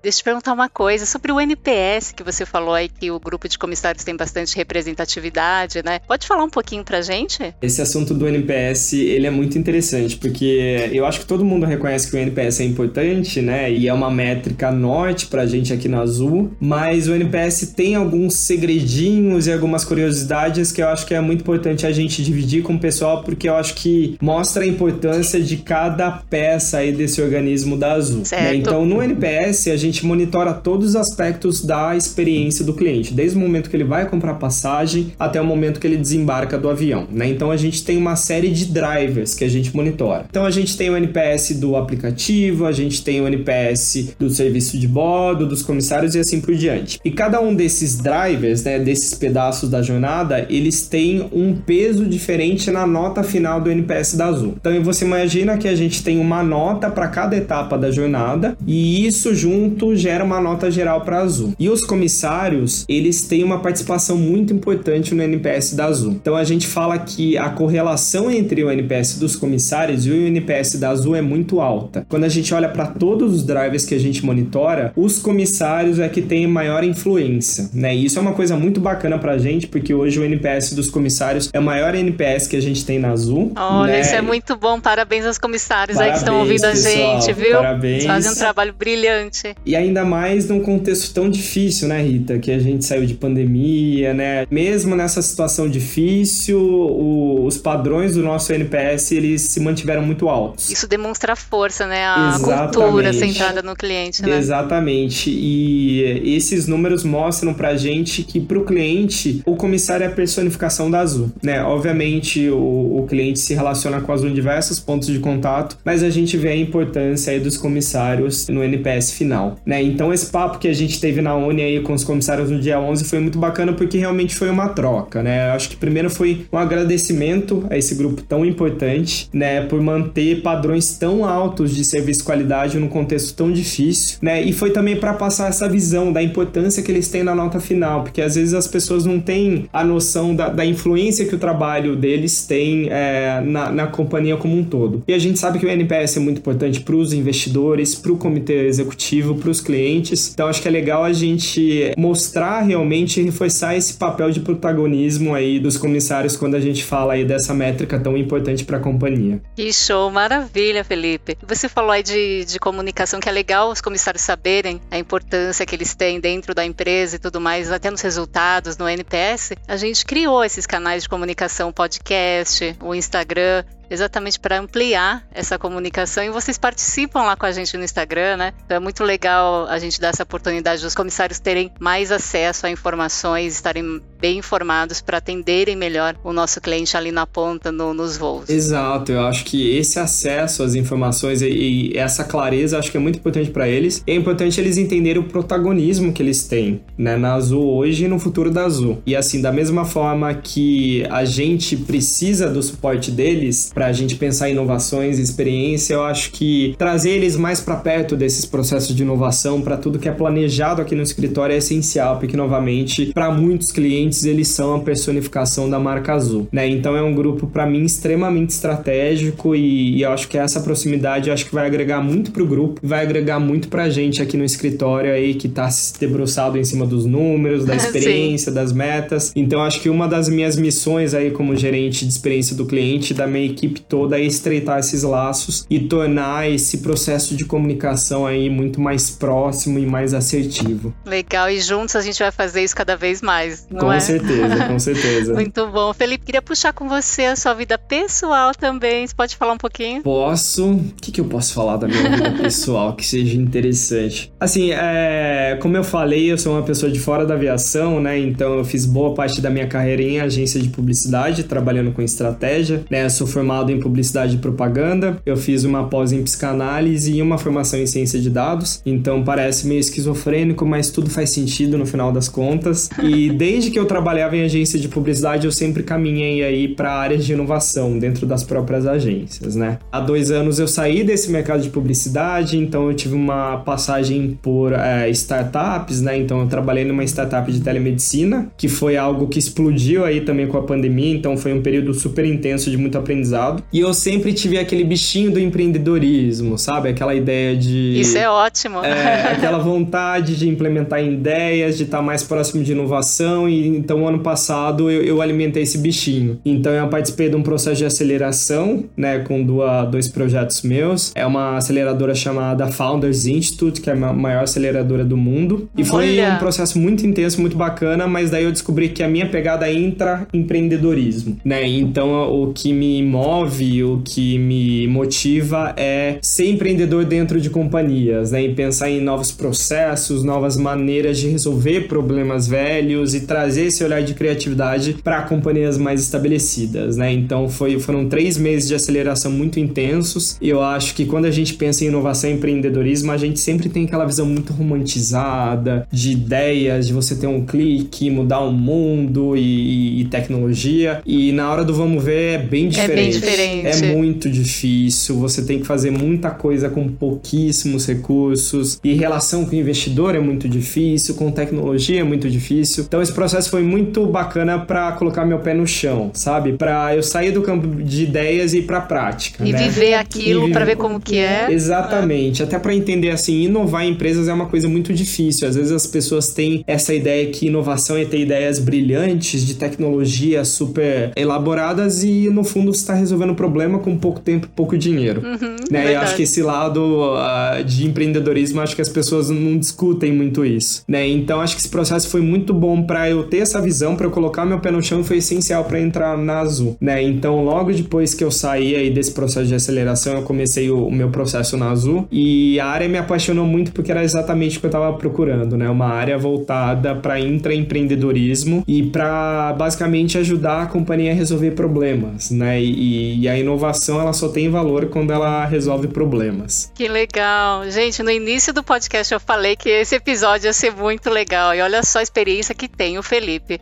Deixa 0.02 0.16
eu 0.16 0.22
te 0.22 0.24
perguntar 0.24 0.52
uma 0.52 0.68
coisa 0.68 1.06
sobre 1.06 1.30
o 1.30 1.40
NPS 1.40 2.10
que 2.10 2.24
você 2.24 2.44
falou 2.44 2.74
aí 2.74 2.88
que 2.88 3.12
o 3.12 3.20
grupo 3.20 3.48
de 3.48 3.56
comissários 3.56 4.02
tem 4.02 4.16
bastante 4.16 4.56
representatividade, 4.56 5.80
né? 5.84 6.00
Pode 6.08 6.26
falar 6.26 6.42
um 6.42 6.50
pouquinho 6.50 6.82
pra 6.82 7.00
gente? 7.02 7.54
Esse 7.62 7.80
assunto 7.80 8.12
do 8.12 8.26
NPS, 8.26 8.94
ele 8.94 9.28
é 9.28 9.30
muito 9.30 9.56
interessante, 9.56 10.16
porque 10.16 10.90
eu 10.92 11.06
acho 11.06 11.20
que 11.20 11.26
todo 11.26 11.44
mundo 11.44 11.66
reconhece 11.66 12.10
que 12.10 12.16
o 12.16 12.18
NPS 12.18 12.60
é 12.60 12.64
importante, 12.64 13.40
né? 13.40 13.70
E 13.70 13.86
é 13.86 13.94
uma 13.94 14.10
métrica 14.10 14.72
norte 14.72 15.26
pra 15.28 15.46
gente 15.46 15.72
aqui 15.72 15.88
na 15.88 16.00
Azul, 16.00 16.50
mas 16.58 17.06
o 17.06 17.14
NPS 17.14 17.72
tem 17.76 17.94
alguns 17.94 18.34
segredinhos 18.34 19.46
e 19.46 19.52
algumas 19.52 19.84
curiosidades 19.84 20.72
que 20.72 20.82
eu 20.82 20.88
acho 20.88 21.06
que 21.06 21.14
é 21.14 21.20
muito 21.20 21.42
importante 21.42 21.86
a 21.86 21.92
gente 21.92 22.24
dividir 22.24 22.64
com 22.64 22.74
o 22.74 22.78
pessoal, 22.78 23.22
porque 23.22 23.48
eu 23.48 23.54
acho 23.54 23.74
que 23.74 24.16
mostra 24.20 24.64
a 24.64 24.66
importância 24.66 25.40
de 25.40 25.58
cada 25.58 26.10
peça 26.10 26.78
aí 26.78 26.90
desse 26.92 27.22
organismo 27.22 27.76
da 27.76 27.92
Azul. 27.92 28.18
né? 28.18 28.24
Certo. 28.24 28.54
Então, 28.56 28.84
no 28.84 29.00
NPS, 29.00 29.68
a 29.68 29.76
gente 29.76 29.91
gente 29.92 30.06
monitora 30.06 30.54
todos 30.54 30.88
os 30.88 30.96
aspectos 30.96 31.62
da 31.62 31.94
experiência 31.94 32.64
do 32.64 32.72
cliente, 32.72 33.12
desde 33.12 33.36
o 33.36 33.40
momento 33.40 33.68
que 33.68 33.76
ele 33.76 33.84
vai 33.84 34.08
comprar 34.08 34.34
passagem 34.34 35.12
até 35.18 35.40
o 35.40 35.44
momento 35.44 35.78
que 35.78 35.86
ele 35.86 35.98
desembarca 35.98 36.58
do 36.58 36.70
avião, 36.70 37.06
né? 37.12 37.28
Então 37.28 37.50
a 37.50 37.56
gente 37.56 37.84
tem 37.84 37.98
uma 37.98 38.16
série 38.16 38.48
de 38.48 38.64
drivers 38.64 39.34
que 39.34 39.44
a 39.44 39.48
gente 39.48 39.74
monitora. 39.76 40.24
Então 40.30 40.46
a 40.46 40.50
gente 40.50 40.76
tem 40.76 40.88
o 40.88 40.96
NPS 40.96 41.56
do 41.60 41.76
aplicativo, 41.76 42.64
a 42.64 42.72
gente 42.72 43.04
tem 43.04 43.20
o 43.20 43.28
NPS 43.28 44.14
do 44.18 44.30
serviço 44.30 44.78
de 44.78 44.88
bordo, 44.88 45.46
dos 45.46 45.62
comissários 45.62 46.14
e 46.14 46.20
assim 46.20 46.40
por 46.40 46.54
diante. 46.54 46.98
E 47.04 47.10
cada 47.10 47.40
um 47.40 47.54
desses 47.54 47.98
drivers, 47.98 48.64
né, 48.64 48.78
desses 48.78 49.12
pedaços 49.14 49.68
da 49.68 49.82
jornada, 49.82 50.46
eles 50.48 50.86
têm 50.86 51.28
um 51.32 51.54
peso 51.54 52.06
diferente 52.06 52.70
na 52.70 52.86
nota 52.86 53.22
final 53.22 53.60
do 53.60 53.70
NPS 53.70 54.14
da 54.14 54.26
Azul. 54.26 54.54
Então 54.58 54.82
você 54.82 55.04
imagina 55.04 55.58
que 55.58 55.68
a 55.68 55.76
gente 55.76 56.02
tem 56.02 56.18
uma 56.18 56.42
nota 56.42 56.90
para 56.90 57.08
cada 57.08 57.36
etapa 57.36 57.76
da 57.76 57.90
jornada 57.90 58.56
e 58.66 59.06
isso 59.06 59.34
junto 59.34 59.81
gera 59.94 60.22
uma 60.22 60.40
nota 60.40 60.70
geral 60.70 61.00
para 61.00 61.18
Azul. 61.18 61.54
E 61.58 61.68
os 61.68 61.84
comissários, 61.84 62.84
eles 62.88 63.22
têm 63.22 63.42
uma 63.42 63.58
participação 63.60 64.16
muito 64.16 64.52
importante 64.52 65.14
no 65.14 65.22
NPS 65.22 65.74
da 65.74 65.86
Azul. 65.86 66.12
Então 66.12 66.36
a 66.36 66.44
gente 66.44 66.66
fala 66.66 66.98
que 66.98 67.36
a 67.36 67.50
correlação 67.50 68.30
entre 68.30 68.62
o 68.62 68.70
NPS 68.70 69.18
dos 69.18 69.34
comissários 69.34 70.06
e 70.06 70.10
o 70.10 70.26
NPS 70.26 70.78
da 70.78 70.90
Azul 70.90 71.16
é 71.16 71.22
muito 71.22 71.60
alta. 71.60 72.06
Quando 72.08 72.24
a 72.24 72.28
gente 72.28 72.54
olha 72.54 72.68
para 72.68 72.86
todos 72.86 73.34
os 73.34 73.42
drivers 73.44 73.84
que 73.84 73.94
a 73.94 73.98
gente 73.98 74.24
monitora, 74.24 74.92
os 74.96 75.18
comissários 75.18 75.98
é 75.98 76.08
que 76.08 76.22
têm 76.22 76.46
maior 76.46 76.84
influência, 76.84 77.68
né? 77.72 77.94
E 77.94 78.04
isso 78.04 78.18
é 78.18 78.22
uma 78.22 78.32
coisa 78.32 78.56
muito 78.56 78.80
bacana 78.80 79.18
pra 79.18 79.38
gente, 79.38 79.66
porque 79.66 79.92
hoje 79.92 80.18
o 80.20 80.24
NPS 80.24 80.74
dos 80.74 80.90
comissários 80.90 81.50
é 81.52 81.58
o 81.58 81.62
maior 81.62 81.94
NPS 81.94 82.46
que 82.46 82.56
a 82.56 82.62
gente 82.62 82.84
tem 82.84 82.98
na 82.98 83.10
Azul. 83.10 83.52
Olha, 83.56 83.92
né? 83.92 84.00
isso 84.00 84.14
é 84.14 84.20
muito 84.20 84.56
bom. 84.56 84.80
Parabéns 84.80 85.26
aos 85.26 85.38
comissários 85.38 85.96
Parabéns, 85.96 86.00
aí 86.00 86.10
que 86.12 86.18
estão 86.18 86.38
ouvindo 86.40 86.64
a 86.64 86.74
gente, 86.74 87.32
viu? 87.32 87.56
Parabéns. 87.56 88.04
Fazem 88.04 88.32
um 88.32 88.34
trabalho 88.34 88.72
brilhante. 88.72 89.54
E 89.64 89.71
ainda 89.76 90.04
mais 90.04 90.48
num 90.48 90.60
contexto 90.60 91.12
tão 91.12 91.28
difícil, 91.28 91.88
né, 91.88 92.02
Rita? 92.02 92.38
Que 92.38 92.50
a 92.50 92.58
gente 92.58 92.84
saiu 92.84 93.06
de 93.06 93.14
pandemia, 93.14 94.14
né? 94.14 94.46
Mesmo 94.50 94.94
nessa 94.94 95.22
situação 95.22 95.68
difícil, 95.68 96.60
o, 96.60 97.44
os 97.44 97.58
padrões 97.58 98.14
do 98.14 98.22
nosso 98.22 98.52
NPS, 98.52 99.12
eles 99.12 99.42
se 99.42 99.60
mantiveram 99.60 100.02
muito 100.02 100.28
altos. 100.28 100.70
Isso 100.70 100.86
demonstra 100.88 101.32
a 101.32 101.36
força, 101.36 101.86
né? 101.86 102.04
A 102.04 102.34
Exatamente. 102.36 102.76
cultura 102.76 103.12
centrada 103.12 103.62
no 103.62 103.74
cliente, 103.74 104.22
né? 104.22 104.36
Exatamente. 104.38 105.30
E 105.30 106.36
esses 106.36 106.66
números 106.66 107.04
mostram 107.04 107.54
pra 107.54 107.76
gente 107.76 108.22
que 108.22 108.40
pro 108.40 108.64
cliente, 108.64 109.42
o 109.44 109.56
comissário 109.56 110.04
é 110.04 110.06
a 110.06 110.10
personificação 110.10 110.90
da 110.90 111.00
Azul, 111.00 111.30
né? 111.42 111.62
Obviamente, 111.62 112.48
o, 112.48 113.02
o 113.02 113.06
cliente 113.08 113.38
se 113.38 113.54
relaciona 113.54 114.00
com 114.00 114.12
a 114.12 114.14
Azul 114.14 114.28
em 114.28 114.34
diversos 114.34 114.80
pontos 114.80 115.08
de 115.08 115.18
contato, 115.18 115.78
mas 115.84 116.02
a 116.02 116.10
gente 116.10 116.36
vê 116.36 116.48
a 116.50 116.56
importância 116.56 117.32
aí 117.32 117.40
dos 117.40 117.56
comissários 117.56 118.48
no 118.48 118.62
NPS 118.62 119.12
final, 119.12 119.56
né? 119.64 119.82
Então, 119.82 120.12
esse 120.12 120.26
papo 120.26 120.58
que 120.58 120.68
a 120.68 120.72
gente 120.72 121.00
teve 121.00 121.20
na 121.20 121.34
Uni 121.34 121.62
aí 121.62 121.80
com 121.80 121.92
os 121.92 122.04
comissários 122.04 122.50
no 122.50 122.58
dia 122.60 122.80
11 122.80 123.04
foi 123.04 123.20
muito 123.20 123.38
bacana 123.38 123.72
porque 123.72 123.98
realmente 123.98 124.34
foi 124.34 124.50
uma 124.50 124.68
troca, 124.68 125.22
né? 125.22 125.50
Acho 125.50 125.68
que 125.68 125.76
primeiro 125.76 126.10
foi 126.10 126.46
um 126.52 126.58
agradecimento 126.58 127.64
a 127.70 127.76
esse 127.76 127.94
grupo 127.94 128.22
tão 128.22 128.44
importante, 128.44 129.28
né? 129.32 129.62
Por 129.62 129.80
manter 129.80 130.42
padrões 130.42 130.96
tão 130.96 131.24
altos 131.24 131.74
de 131.74 131.84
serviço 131.84 132.22
e 132.22 132.24
qualidade 132.24 132.78
num 132.78 132.88
contexto 132.88 133.34
tão 133.34 133.52
difícil, 133.52 134.18
né? 134.20 134.42
E 134.42 134.52
foi 134.52 134.70
também 134.70 134.96
para 134.96 135.12
passar 135.12 135.48
essa 135.48 135.68
visão 135.68 136.12
da 136.12 136.22
importância 136.22 136.82
que 136.82 136.90
eles 136.90 137.08
têm 137.08 137.22
na 137.22 137.34
nota 137.34 137.60
final, 137.60 138.02
porque 138.02 138.20
às 138.20 138.34
vezes 138.34 138.54
as 138.54 138.66
pessoas 138.66 139.04
não 139.04 139.20
têm 139.20 139.68
a 139.72 139.84
noção 139.84 140.34
da, 140.34 140.48
da 140.48 140.64
influência 140.64 141.24
que 141.24 141.34
o 141.34 141.38
trabalho 141.38 141.96
deles 141.96 142.46
tem 142.46 142.88
é, 142.90 143.40
na, 143.44 143.70
na 143.70 143.86
companhia 143.86 144.36
como 144.36 144.56
um 144.56 144.64
todo. 144.64 145.02
E 145.06 145.14
a 145.14 145.18
gente 145.18 145.38
sabe 145.38 145.58
que 145.58 145.66
o 145.66 145.68
NPS 145.68 146.16
é 146.16 146.20
muito 146.20 146.38
importante 146.38 146.80
para 146.80 146.96
os 146.96 147.12
investidores, 147.12 147.94
para 147.94 148.12
o 148.12 148.16
comitê 148.16 148.66
executivo, 148.66 149.34
para 149.42 149.50
os 149.50 149.60
clientes. 149.60 150.30
Então 150.32 150.46
acho 150.46 150.62
que 150.62 150.68
é 150.68 150.70
legal 150.70 151.04
a 151.04 151.12
gente 151.12 151.92
mostrar 151.98 152.60
realmente 152.60 153.20
e 153.20 153.24
reforçar 153.24 153.76
esse 153.76 153.94
papel 153.94 154.30
de 154.30 154.40
protagonismo 154.40 155.34
aí 155.34 155.58
dos 155.58 155.76
comissários 155.76 156.36
quando 156.36 156.54
a 156.54 156.60
gente 156.60 156.84
fala 156.84 157.14
aí 157.14 157.24
dessa 157.24 157.52
métrica 157.52 157.98
tão 157.98 158.16
importante 158.16 158.64
para 158.64 158.78
a 158.78 158.80
companhia. 158.80 159.42
Que 159.56 159.72
show, 159.72 160.10
maravilha, 160.10 160.84
Felipe. 160.84 161.36
Você 161.46 161.68
falou 161.68 161.90
aí 161.90 162.02
de, 162.02 162.44
de 162.44 162.58
comunicação 162.58 163.20
que 163.20 163.28
é 163.28 163.32
legal 163.32 163.70
os 163.70 163.80
comissários 163.80 164.22
saberem 164.22 164.80
a 164.90 164.98
importância 164.98 165.66
que 165.66 165.74
eles 165.74 165.94
têm 165.94 166.20
dentro 166.20 166.54
da 166.54 166.64
empresa 166.64 167.16
e 167.16 167.18
tudo 167.18 167.40
mais, 167.40 167.70
até 167.72 167.90
nos 167.90 168.00
resultados, 168.00 168.76
no 168.76 168.88
NPS. 168.88 169.52
A 169.66 169.76
gente 169.76 170.04
criou 170.04 170.44
esses 170.44 170.66
canais 170.66 171.02
de 171.02 171.08
comunicação, 171.08 171.72
podcast, 171.72 172.76
o 172.80 172.94
Instagram, 172.94 173.64
exatamente 173.92 174.40
para 174.40 174.58
ampliar 174.58 175.22
essa 175.32 175.58
comunicação 175.58 176.24
e 176.24 176.30
vocês 176.30 176.56
participam 176.56 177.22
lá 177.24 177.36
com 177.36 177.44
a 177.44 177.52
gente 177.52 177.76
no 177.76 177.84
Instagram, 177.84 178.38
né? 178.38 178.54
Então 178.64 178.76
é 178.78 178.80
muito 178.80 179.04
legal 179.04 179.66
a 179.66 179.78
gente 179.78 180.00
dar 180.00 180.08
essa 180.08 180.22
oportunidade 180.22 180.80
dos 180.82 180.94
comissários 180.94 181.38
terem 181.38 181.70
mais 181.78 182.10
acesso 182.10 182.66
a 182.66 182.70
informações, 182.70 183.54
estarem 183.54 184.02
bem 184.22 184.38
informados 184.38 185.00
para 185.00 185.18
atenderem 185.18 185.74
melhor 185.74 186.14
o 186.22 186.32
nosso 186.32 186.60
cliente 186.60 186.96
ali 186.96 187.10
na 187.10 187.26
ponta 187.26 187.72
no, 187.72 187.92
nos 187.92 188.16
voos. 188.16 188.48
Exato, 188.48 189.10
eu 189.10 189.26
acho 189.26 189.44
que 189.44 189.76
esse 189.76 189.98
acesso 189.98 190.62
às 190.62 190.76
informações 190.76 191.42
e, 191.42 191.48
e 191.48 191.98
essa 191.98 192.22
clareza 192.22 192.78
acho 192.78 192.88
que 192.88 192.96
é 192.96 193.00
muito 193.00 193.18
importante 193.18 193.50
para 193.50 193.68
eles. 193.68 194.00
É 194.06 194.14
importante 194.14 194.60
eles 194.60 194.76
entenderem 194.78 195.20
o 195.20 195.24
protagonismo 195.24 196.12
que 196.12 196.22
eles 196.22 196.46
têm, 196.46 196.80
né, 196.96 197.16
na 197.16 197.34
Azul 197.34 197.64
hoje 197.74 198.04
e 198.04 198.08
no 198.08 198.20
futuro 198.20 198.48
da 198.48 198.64
Azul. 198.64 199.02
E 199.04 199.16
assim, 199.16 199.42
da 199.42 199.50
mesma 199.50 199.84
forma 199.84 200.32
que 200.34 201.04
a 201.10 201.24
gente 201.24 201.76
precisa 201.76 202.48
do 202.48 202.62
suporte 202.62 203.10
deles 203.10 203.72
para 203.74 203.86
a 203.86 203.92
gente 203.92 204.14
pensar 204.14 204.48
em 204.48 204.52
inovações 204.52 205.18
e 205.18 205.22
experiência, 205.22 205.94
eu 205.94 206.04
acho 206.04 206.30
que 206.30 206.76
trazer 206.78 207.10
eles 207.10 207.34
mais 207.34 207.60
para 207.60 207.74
perto 207.74 208.14
desses 208.14 208.46
processos 208.46 208.94
de 208.94 209.02
inovação, 209.02 209.60
para 209.62 209.76
tudo 209.76 209.98
que 209.98 210.08
é 210.08 210.12
planejado 210.12 210.80
aqui 210.80 210.94
no 210.94 211.02
escritório 211.02 211.54
é 211.54 211.58
essencial, 211.58 212.18
porque 212.18 212.36
novamente, 212.36 213.06
para 213.12 213.32
muitos 213.32 213.72
clientes, 213.72 214.11
eles 214.24 214.48
são 214.48 214.74
a 214.74 214.80
personificação 214.80 215.68
da 215.68 215.78
marca 215.78 216.14
Azul, 216.14 216.48
né? 216.52 216.68
Então 216.68 216.96
é 216.96 217.02
um 217.02 217.14
grupo 217.14 217.46
para 217.46 217.66
mim 217.66 217.84
extremamente 217.84 218.50
estratégico 218.50 219.54
e, 219.54 219.96
e, 219.96 220.02
eu 220.02 220.10
acho 220.10 220.28
que 220.28 220.38
essa 220.38 220.60
proximidade 220.60 221.30
acho 221.30 221.46
que 221.46 221.54
vai 221.54 221.66
agregar 221.66 222.00
muito 222.00 222.30
pro 222.30 222.46
grupo, 222.46 222.80
vai 222.82 223.02
agregar 223.02 223.38
muito 223.40 223.68
pra 223.68 223.88
gente 223.88 224.22
aqui 224.22 224.36
no 224.36 224.44
escritório 224.44 225.12
aí 225.12 225.34
que 225.34 225.48
tá 225.48 225.70
se 225.70 225.98
debruçado 225.98 226.58
em 226.58 226.64
cima 226.64 226.86
dos 226.86 227.06
números, 227.06 227.64
da 227.64 227.74
experiência, 227.76 228.52
das 228.52 228.72
metas. 228.72 229.32
Então 229.34 229.62
acho 229.62 229.80
que 229.80 229.88
uma 229.88 230.06
das 230.06 230.28
minhas 230.28 230.56
missões 230.56 231.14
aí 231.14 231.30
como 231.30 231.56
gerente 231.56 232.04
de 232.04 232.12
experiência 232.12 232.54
do 232.56 232.66
cliente 232.66 233.14
da 233.14 233.26
minha 233.26 233.46
equipe 233.46 233.80
toda 233.80 234.16
a 234.16 234.20
estreitar 234.20 234.78
esses 234.78 235.02
laços 235.02 235.66
e 235.68 235.80
tornar 235.80 236.50
esse 236.50 236.78
processo 236.78 237.34
de 237.36 237.44
comunicação 237.44 238.26
aí 238.26 238.48
muito 238.48 238.80
mais 238.80 239.10
próximo 239.10 239.78
e 239.78 239.86
mais 239.86 240.14
assertivo. 240.14 240.94
Legal, 241.04 241.50
e 241.50 241.60
juntos 241.60 241.96
a 241.96 242.00
gente 242.00 242.18
vai 242.18 242.30
fazer 242.30 242.62
isso 242.62 242.74
cada 242.74 242.96
vez 242.96 243.22
mais, 243.22 243.66
não 243.70 243.80
com 243.80 243.92
é? 243.92 243.96
Certeza, 244.02 244.66
com 244.66 244.78
certeza. 244.78 245.34
muito 245.34 245.66
bom. 245.68 245.92
Felipe, 245.92 246.24
queria 246.24 246.42
puxar 246.42 246.72
com 246.72 246.88
você 246.88 247.24
a 247.24 247.36
sua 247.36 247.54
vida 247.54 247.78
pessoal 247.78 248.52
também. 248.54 249.06
Você 249.06 249.14
pode 249.14 249.36
falar 249.36 249.52
um 249.52 249.58
pouquinho? 249.58 250.02
Posso. 250.02 250.72
O 250.72 250.94
que, 251.00 251.12
que 251.12 251.20
eu 251.20 251.24
posso 251.24 251.54
falar 251.54 251.76
da 251.76 251.88
minha 251.88 252.10
vida 252.10 252.30
pessoal 252.42 252.94
que 252.94 253.04
seja 253.04 253.36
interessante? 253.36 254.32
Assim, 254.38 254.72
é... 254.72 255.58
como 255.60 255.76
eu 255.76 255.84
falei, 255.84 256.30
eu 256.30 256.38
sou 256.38 256.52
uma 256.52 256.62
pessoa 256.62 256.90
de 256.90 256.98
fora 256.98 257.24
da 257.26 257.34
aviação, 257.34 258.00
né? 258.00 258.18
Então 258.18 258.54
eu 258.58 258.64
fiz 258.64 258.84
boa 258.86 259.14
parte 259.14 259.40
da 259.40 259.50
minha 259.50 259.66
carreira 259.66 260.02
em 260.02 260.20
agência 260.20 260.60
de 260.60 260.68
publicidade, 260.68 261.44
trabalhando 261.44 261.92
com 261.92 262.02
estratégia, 262.02 262.84
né? 262.90 263.04
Eu 263.04 263.10
sou 263.10 263.26
formado 263.26 263.70
em 263.70 263.80
publicidade 263.80 264.36
e 264.36 264.38
propaganda, 264.38 265.16
eu 265.24 265.36
fiz 265.36 265.64
uma 265.64 265.88
pós 265.88 266.12
em 266.12 266.22
psicanálise 266.22 267.12
e 267.12 267.22
uma 267.22 267.38
formação 267.38 267.78
em 267.78 267.86
ciência 267.86 268.20
de 268.20 268.30
dados, 268.30 268.80
então 268.84 269.22
parece 269.22 269.66
meio 269.66 269.80
esquizofrênico, 269.80 270.64
mas 270.64 270.90
tudo 270.90 271.10
faz 271.10 271.30
sentido 271.30 271.78
no 271.78 271.86
final 271.86 272.12
das 272.12 272.28
contas. 272.28 272.88
E 273.02 273.30
desde 273.30 273.70
que 273.70 273.78
eu 273.78 273.86
trabalhava 273.92 274.34
em 274.34 274.42
agência 274.42 274.78
de 274.78 274.88
publicidade, 274.88 275.44
eu 275.44 275.52
sempre 275.52 275.82
caminhei 275.82 276.42
aí 276.42 276.66
para 276.66 276.90
áreas 276.94 277.26
de 277.26 277.34
inovação 277.34 277.98
dentro 277.98 278.26
das 278.26 278.42
próprias 278.42 278.86
agências, 278.86 279.54
né? 279.54 279.78
Há 279.92 280.00
dois 280.00 280.30
anos 280.30 280.58
eu 280.58 280.66
saí 280.66 281.04
desse 281.04 281.30
mercado 281.30 281.60
de 281.60 281.68
publicidade, 281.68 282.56
então 282.56 282.88
eu 282.88 282.94
tive 282.94 283.14
uma 283.14 283.58
passagem 283.58 284.38
por 284.40 284.72
é, 284.72 285.10
startups, 285.10 286.00
né? 286.00 286.16
Então 286.16 286.40
eu 286.40 286.46
trabalhei 286.46 286.86
numa 286.86 287.04
startup 287.04 287.52
de 287.52 287.60
telemedicina, 287.60 288.50
que 288.56 288.66
foi 288.66 288.96
algo 288.96 289.28
que 289.28 289.38
explodiu 289.38 290.06
aí 290.06 290.22
também 290.22 290.46
com 290.46 290.56
a 290.56 290.62
pandemia, 290.62 291.14
então 291.14 291.36
foi 291.36 291.52
um 291.52 291.60
período 291.60 291.92
super 291.92 292.24
intenso 292.24 292.70
de 292.70 292.78
muito 292.78 292.96
aprendizado. 292.96 293.62
E 293.70 293.80
eu 293.80 293.92
sempre 293.92 294.32
tive 294.32 294.58
aquele 294.58 294.84
bichinho 294.84 295.30
do 295.30 295.38
empreendedorismo, 295.38 296.56
sabe? 296.56 296.88
Aquela 296.88 297.14
ideia 297.14 297.54
de. 297.54 298.00
Isso 298.00 298.16
é 298.16 298.26
ótimo. 298.26 298.82
É, 298.82 299.32
aquela 299.32 299.58
vontade 299.58 300.34
de 300.34 300.48
implementar 300.48 301.04
ideias, 301.04 301.76
de 301.76 301.84
estar 301.84 302.00
mais 302.00 302.22
próximo 302.22 302.64
de 302.64 302.72
inovação. 302.72 303.46
E 303.46 303.81
então, 303.82 304.06
ano 304.06 304.20
passado, 304.20 304.90
eu, 304.90 305.02
eu 305.02 305.22
alimentei 305.22 305.62
esse 305.62 305.78
bichinho. 305.78 306.38
Então, 306.44 306.72
eu 306.72 306.88
participei 306.88 307.28
de 307.28 307.36
um 307.36 307.42
processo 307.42 307.76
de 307.76 307.84
aceleração, 307.84 308.84
né? 308.96 309.18
Com 309.20 309.42
duas, 309.42 309.90
dois 309.90 310.08
projetos 310.08 310.62
meus. 310.62 311.12
É 311.14 311.26
uma 311.26 311.56
aceleradora 311.56 312.14
chamada 312.14 312.68
Founders 312.68 313.26
Institute, 313.26 313.80
que 313.80 313.90
é 313.90 313.92
a 313.92 314.12
maior 314.12 314.44
aceleradora 314.44 315.04
do 315.04 315.16
mundo. 315.16 315.68
E 315.76 315.84
foi 315.84 316.20
Olha. 316.20 316.34
um 316.34 316.38
processo 316.38 316.78
muito 316.78 317.06
intenso, 317.06 317.40
muito 317.40 317.56
bacana, 317.56 318.06
mas 318.06 318.30
daí 318.30 318.44
eu 318.44 318.52
descobri 318.52 318.88
que 318.88 319.02
a 319.02 319.08
minha 319.08 319.28
pegada 319.28 319.70
entra 319.70 320.26
empreendedorismo, 320.32 321.36
né? 321.44 321.66
Então, 321.66 322.42
o 322.42 322.52
que 322.52 322.72
me 322.72 323.02
move 323.02 323.32
move, 323.42 323.84
o 323.84 324.02
que 324.04 324.38
me 324.38 324.86
motiva 324.86 325.74
é 325.76 326.18
ser 326.20 326.46
empreendedor 326.46 327.04
dentro 327.04 327.40
de 327.40 327.48
companhias, 327.50 328.30
né? 328.30 328.44
E 328.44 328.54
pensar 328.54 328.90
em 328.90 329.00
novos 329.00 329.32
processos, 329.32 330.22
novas 330.22 330.56
maneiras 330.56 331.18
de 331.18 331.28
resolver 331.28 331.82
problemas 331.82 332.46
velhos 332.46 333.14
e 333.14 333.20
trazer 333.20 333.61
esse 333.66 333.84
olhar 333.84 334.02
de 334.02 334.14
criatividade 334.14 334.96
para 335.02 335.22
companhias 335.22 335.78
mais 335.78 336.00
estabelecidas, 336.00 336.96
né? 336.96 337.12
Então 337.12 337.48
foi, 337.48 337.78
foram 337.78 338.08
três 338.08 338.36
meses 338.36 338.68
de 338.68 338.74
aceleração 338.74 339.30
muito 339.30 339.58
intensos. 339.58 340.36
E 340.40 340.48
eu 340.48 340.62
acho 340.62 340.94
que 340.94 341.04
quando 341.04 341.26
a 341.26 341.30
gente 341.30 341.54
pensa 341.54 341.84
em 341.84 341.88
inovação 341.88 342.30
e 342.30 342.34
empreendedorismo, 342.34 343.12
a 343.12 343.16
gente 343.16 343.40
sempre 343.40 343.68
tem 343.68 343.84
aquela 343.84 344.04
visão 344.04 344.26
muito 344.26 344.52
romantizada 344.52 345.86
de 345.90 346.12
ideias, 346.12 346.86
de 346.86 346.92
você 346.92 347.14
ter 347.14 347.26
um 347.26 347.44
clique, 347.44 348.10
mudar 348.10 348.40
o 348.40 348.52
mundo 348.52 349.36
e, 349.36 350.00
e 350.00 350.04
tecnologia. 350.06 351.00
E 351.04 351.32
na 351.32 351.50
hora 351.50 351.64
do 351.64 351.74
vamos 351.74 352.02
ver 352.02 352.34
é 352.34 352.38
bem 352.38 352.68
diferente. 352.68 352.92
É 352.92 352.94
bem 352.94 353.10
diferente. 353.10 353.84
É 353.84 353.94
muito 353.94 354.30
difícil. 354.30 355.16
Você 355.16 355.42
tem 355.42 355.60
que 355.60 355.66
fazer 355.66 355.90
muita 355.90 356.30
coisa 356.30 356.68
com 356.68 356.88
pouquíssimos 356.88 357.86
recursos. 357.86 358.78
E 358.82 358.94
relação 358.94 359.44
com 359.44 359.56
o 359.56 359.58
investidor 359.58 360.14
é 360.14 360.20
muito 360.20 360.48
difícil, 360.48 361.14
com 361.14 361.30
tecnologia 361.30 362.00
é 362.00 362.04
muito 362.04 362.28
difícil. 362.28 362.84
Então 362.86 363.02
esse 363.02 363.12
processo 363.12 363.50
foi 363.52 363.62
muito 363.62 364.06
bacana 364.06 364.58
para 364.58 364.92
colocar 364.92 365.26
meu 365.26 365.38
pé 365.38 365.52
no 365.52 365.66
chão, 365.66 366.10
sabe? 366.14 366.54
Para 366.54 366.96
eu 366.96 367.02
sair 367.02 367.32
do 367.32 367.42
campo 367.42 367.82
de 367.82 368.04
ideias 368.04 368.54
e 368.54 368.60
ir 368.60 368.62
para 368.62 368.80
prática. 368.80 369.46
E 369.46 369.52
né? 369.52 369.68
viver 369.68 369.92
aquilo 369.92 370.50
para 370.50 370.64
ver 370.64 370.76
como 370.76 370.98
que 370.98 371.18
é. 371.18 371.48
Exatamente. 371.50 372.40
É. 372.40 372.46
Até 372.46 372.58
para 372.58 372.74
entender 372.74 373.10
assim, 373.10 373.42
inovar 373.42 373.84
em 373.84 373.90
empresas 373.90 374.26
é 374.26 374.32
uma 374.32 374.46
coisa 374.46 374.70
muito 374.70 374.94
difícil. 374.94 375.46
Às 375.46 375.54
vezes 375.54 375.70
as 375.70 375.86
pessoas 375.86 376.28
têm 376.28 376.64
essa 376.66 376.94
ideia 376.94 377.26
que 377.26 377.48
inovação 377.48 377.98
é 377.98 378.06
ter 378.06 378.20
ideias 378.20 378.58
brilhantes 378.58 379.44
de 379.44 379.54
tecnologia 379.54 380.46
super 380.46 381.12
elaboradas 381.14 382.02
e 382.02 382.30
no 382.30 382.44
fundo 382.44 382.70
está 382.70 382.94
resolvendo 382.94 383.32
o 383.32 383.34
problema 383.34 383.78
com 383.80 383.98
pouco 383.98 384.20
tempo, 384.20 384.48
pouco 384.56 384.78
dinheiro. 384.78 385.20
Uhum, 385.20 385.56
né? 385.70 385.94
Eu 385.94 386.00
acho 386.00 386.16
que 386.16 386.22
esse 386.22 386.42
lado 386.42 387.12
uh, 387.12 387.62
de 387.62 387.86
empreendedorismo, 387.86 388.62
acho 388.62 388.74
que 388.74 388.80
as 388.80 388.88
pessoas 388.88 389.28
não 389.28 389.58
discutem 389.58 390.10
muito 390.10 390.42
isso, 390.42 390.82
né? 390.88 391.06
Então 391.06 391.38
acho 391.38 391.54
que 391.54 391.60
esse 391.60 391.68
processo 391.68 392.08
foi 392.08 392.22
muito 392.22 392.54
bom 392.54 392.82
para 392.82 393.10
eu 393.10 393.24
ter 393.24 393.41
essa 393.42 393.60
visão, 393.60 393.96
para 393.96 394.06
eu 394.06 394.10
colocar 394.10 394.44
meu 394.44 394.60
pé 394.60 394.70
no 394.70 394.82
chão 394.82 395.02
foi 395.04 395.18
essencial 395.18 395.64
para 395.64 395.80
entrar 395.80 396.16
na 396.16 396.40
Azul, 396.40 396.76
né? 396.80 397.02
Então 397.02 397.44
logo 397.44 397.72
depois 397.72 398.14
que 398.14 398.24
eu 398.24 398.30
saí 398.30 398.74
aí 398.74 398.90
desse 398.90 399.12
processo 399.12 399.46
de 399.46 399.54
aceleração, 399.54 400.14
eu 400.14 400.22
comecei 400.22 400.70
o, 400.70 400.86
o 400.86 400.92
meu 400.92 401.10
processo 401.10 401.56
na 401.56 401.70
Azul 401.70 402.06
e 402.10 402.58
a 402.60 402.66
área 402.66 402.88
me 402.88 402.98
apaixonou 402.98 403.44
muito 403.44 403.72
porque 403.72 403.90
era 403.90 404.02
exatamente 404.02 404.56
o 404.56 404.60
que 404.60 404.66
eu 404.66 404.68
estava 404.68 404.92
procurando, 404.94 405.56
né? 405.56 405.68
Uma 405.68 405.88
área 405.88 406.16
voltada 406.16 406.94
para 406.94 407.20
intraempreendedorismo 407.20 408.64
e 408.66 408.82
para 408.82 409.52
basicamente 409.52 410.18
ajudar 410.18 410.62
a 410.62 410.66
companhia 410.66 411.12
a 411.12 411.14
resolver 411.14 411.52
problemas, 411.52 412.30
né? 412.30 412.60
E, 412.60 413.20
e, 413.22 413.28
a 413.28 413.38
inovação 413.38 414.00
ela 414.00 414.12
só 414.12 414.28
tem 414.28 414.50
valor 414.50 414.86
quando 414.86 415.12
ela 415.12 415.44
resolve 415.44 415.88
problemas. 415.88 416.70
Que 416.74 416.88
legal, 416.88 417.68
gente! 417.70 418.02
No 418.02 418.10
início 418.10 418.52
do 418.52 418.62
podcast 418.62 419.12
eu 419.12 419.20
falei 419.20 419.56
que 419.56 419.68
esse 419.68 419.94
episódio 419.94 420.46
ia 420.46 420.52
ser 420.52 420.72
muito 420.72 421.10
legal 421.10 421.54
e 421.54 421.60
olha 421.60 421.82
só 421.82 421.98
a 421.98 422.02
experiência 422.02 422.54
que 422.54 422.68
tem 422.68 422.98
o 422.98 423.02
Felipe. 423.32 423.60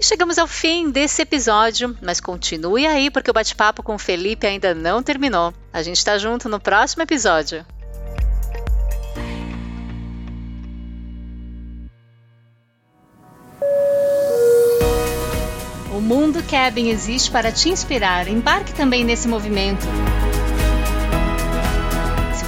Chegamos 0.00 0.36
ao 0.36 0.48
fim 0.48 0.90
desse 0.90 1.22
episódio, 1.22 1.96
mas 2.02 2.20
continue 2.20 2.86
aí 2.86 3.08
porque 3.10 3.30
o 3.30 3.34
bate-papo 3.34 3.82
com 3.82 3.94
o 3.94 3.98
Felipe 3.98 4.46
ainda 4.46 4.74
não 4.74 5.02
terminou. 5.02 5.54
A 5.72 5.82
gente 5.82 5.98
está 5.98 6.18
junto 6.18 6.48
no 6.48 6.60
próximo 6.60 7.02
episódio. 7.02 7.64
O 15.94 16.00
Mundo 16.00 16.42
Cabin 16.50 16.88
existe 16.88 17.30
para 17.30 17.52
te 17.52 17.68
inspirar. 17.68 18.26
Embarque 18.26 18.74
também 18.74 19.04
nesse 19.04 19.28
movimento. 19.28 19.86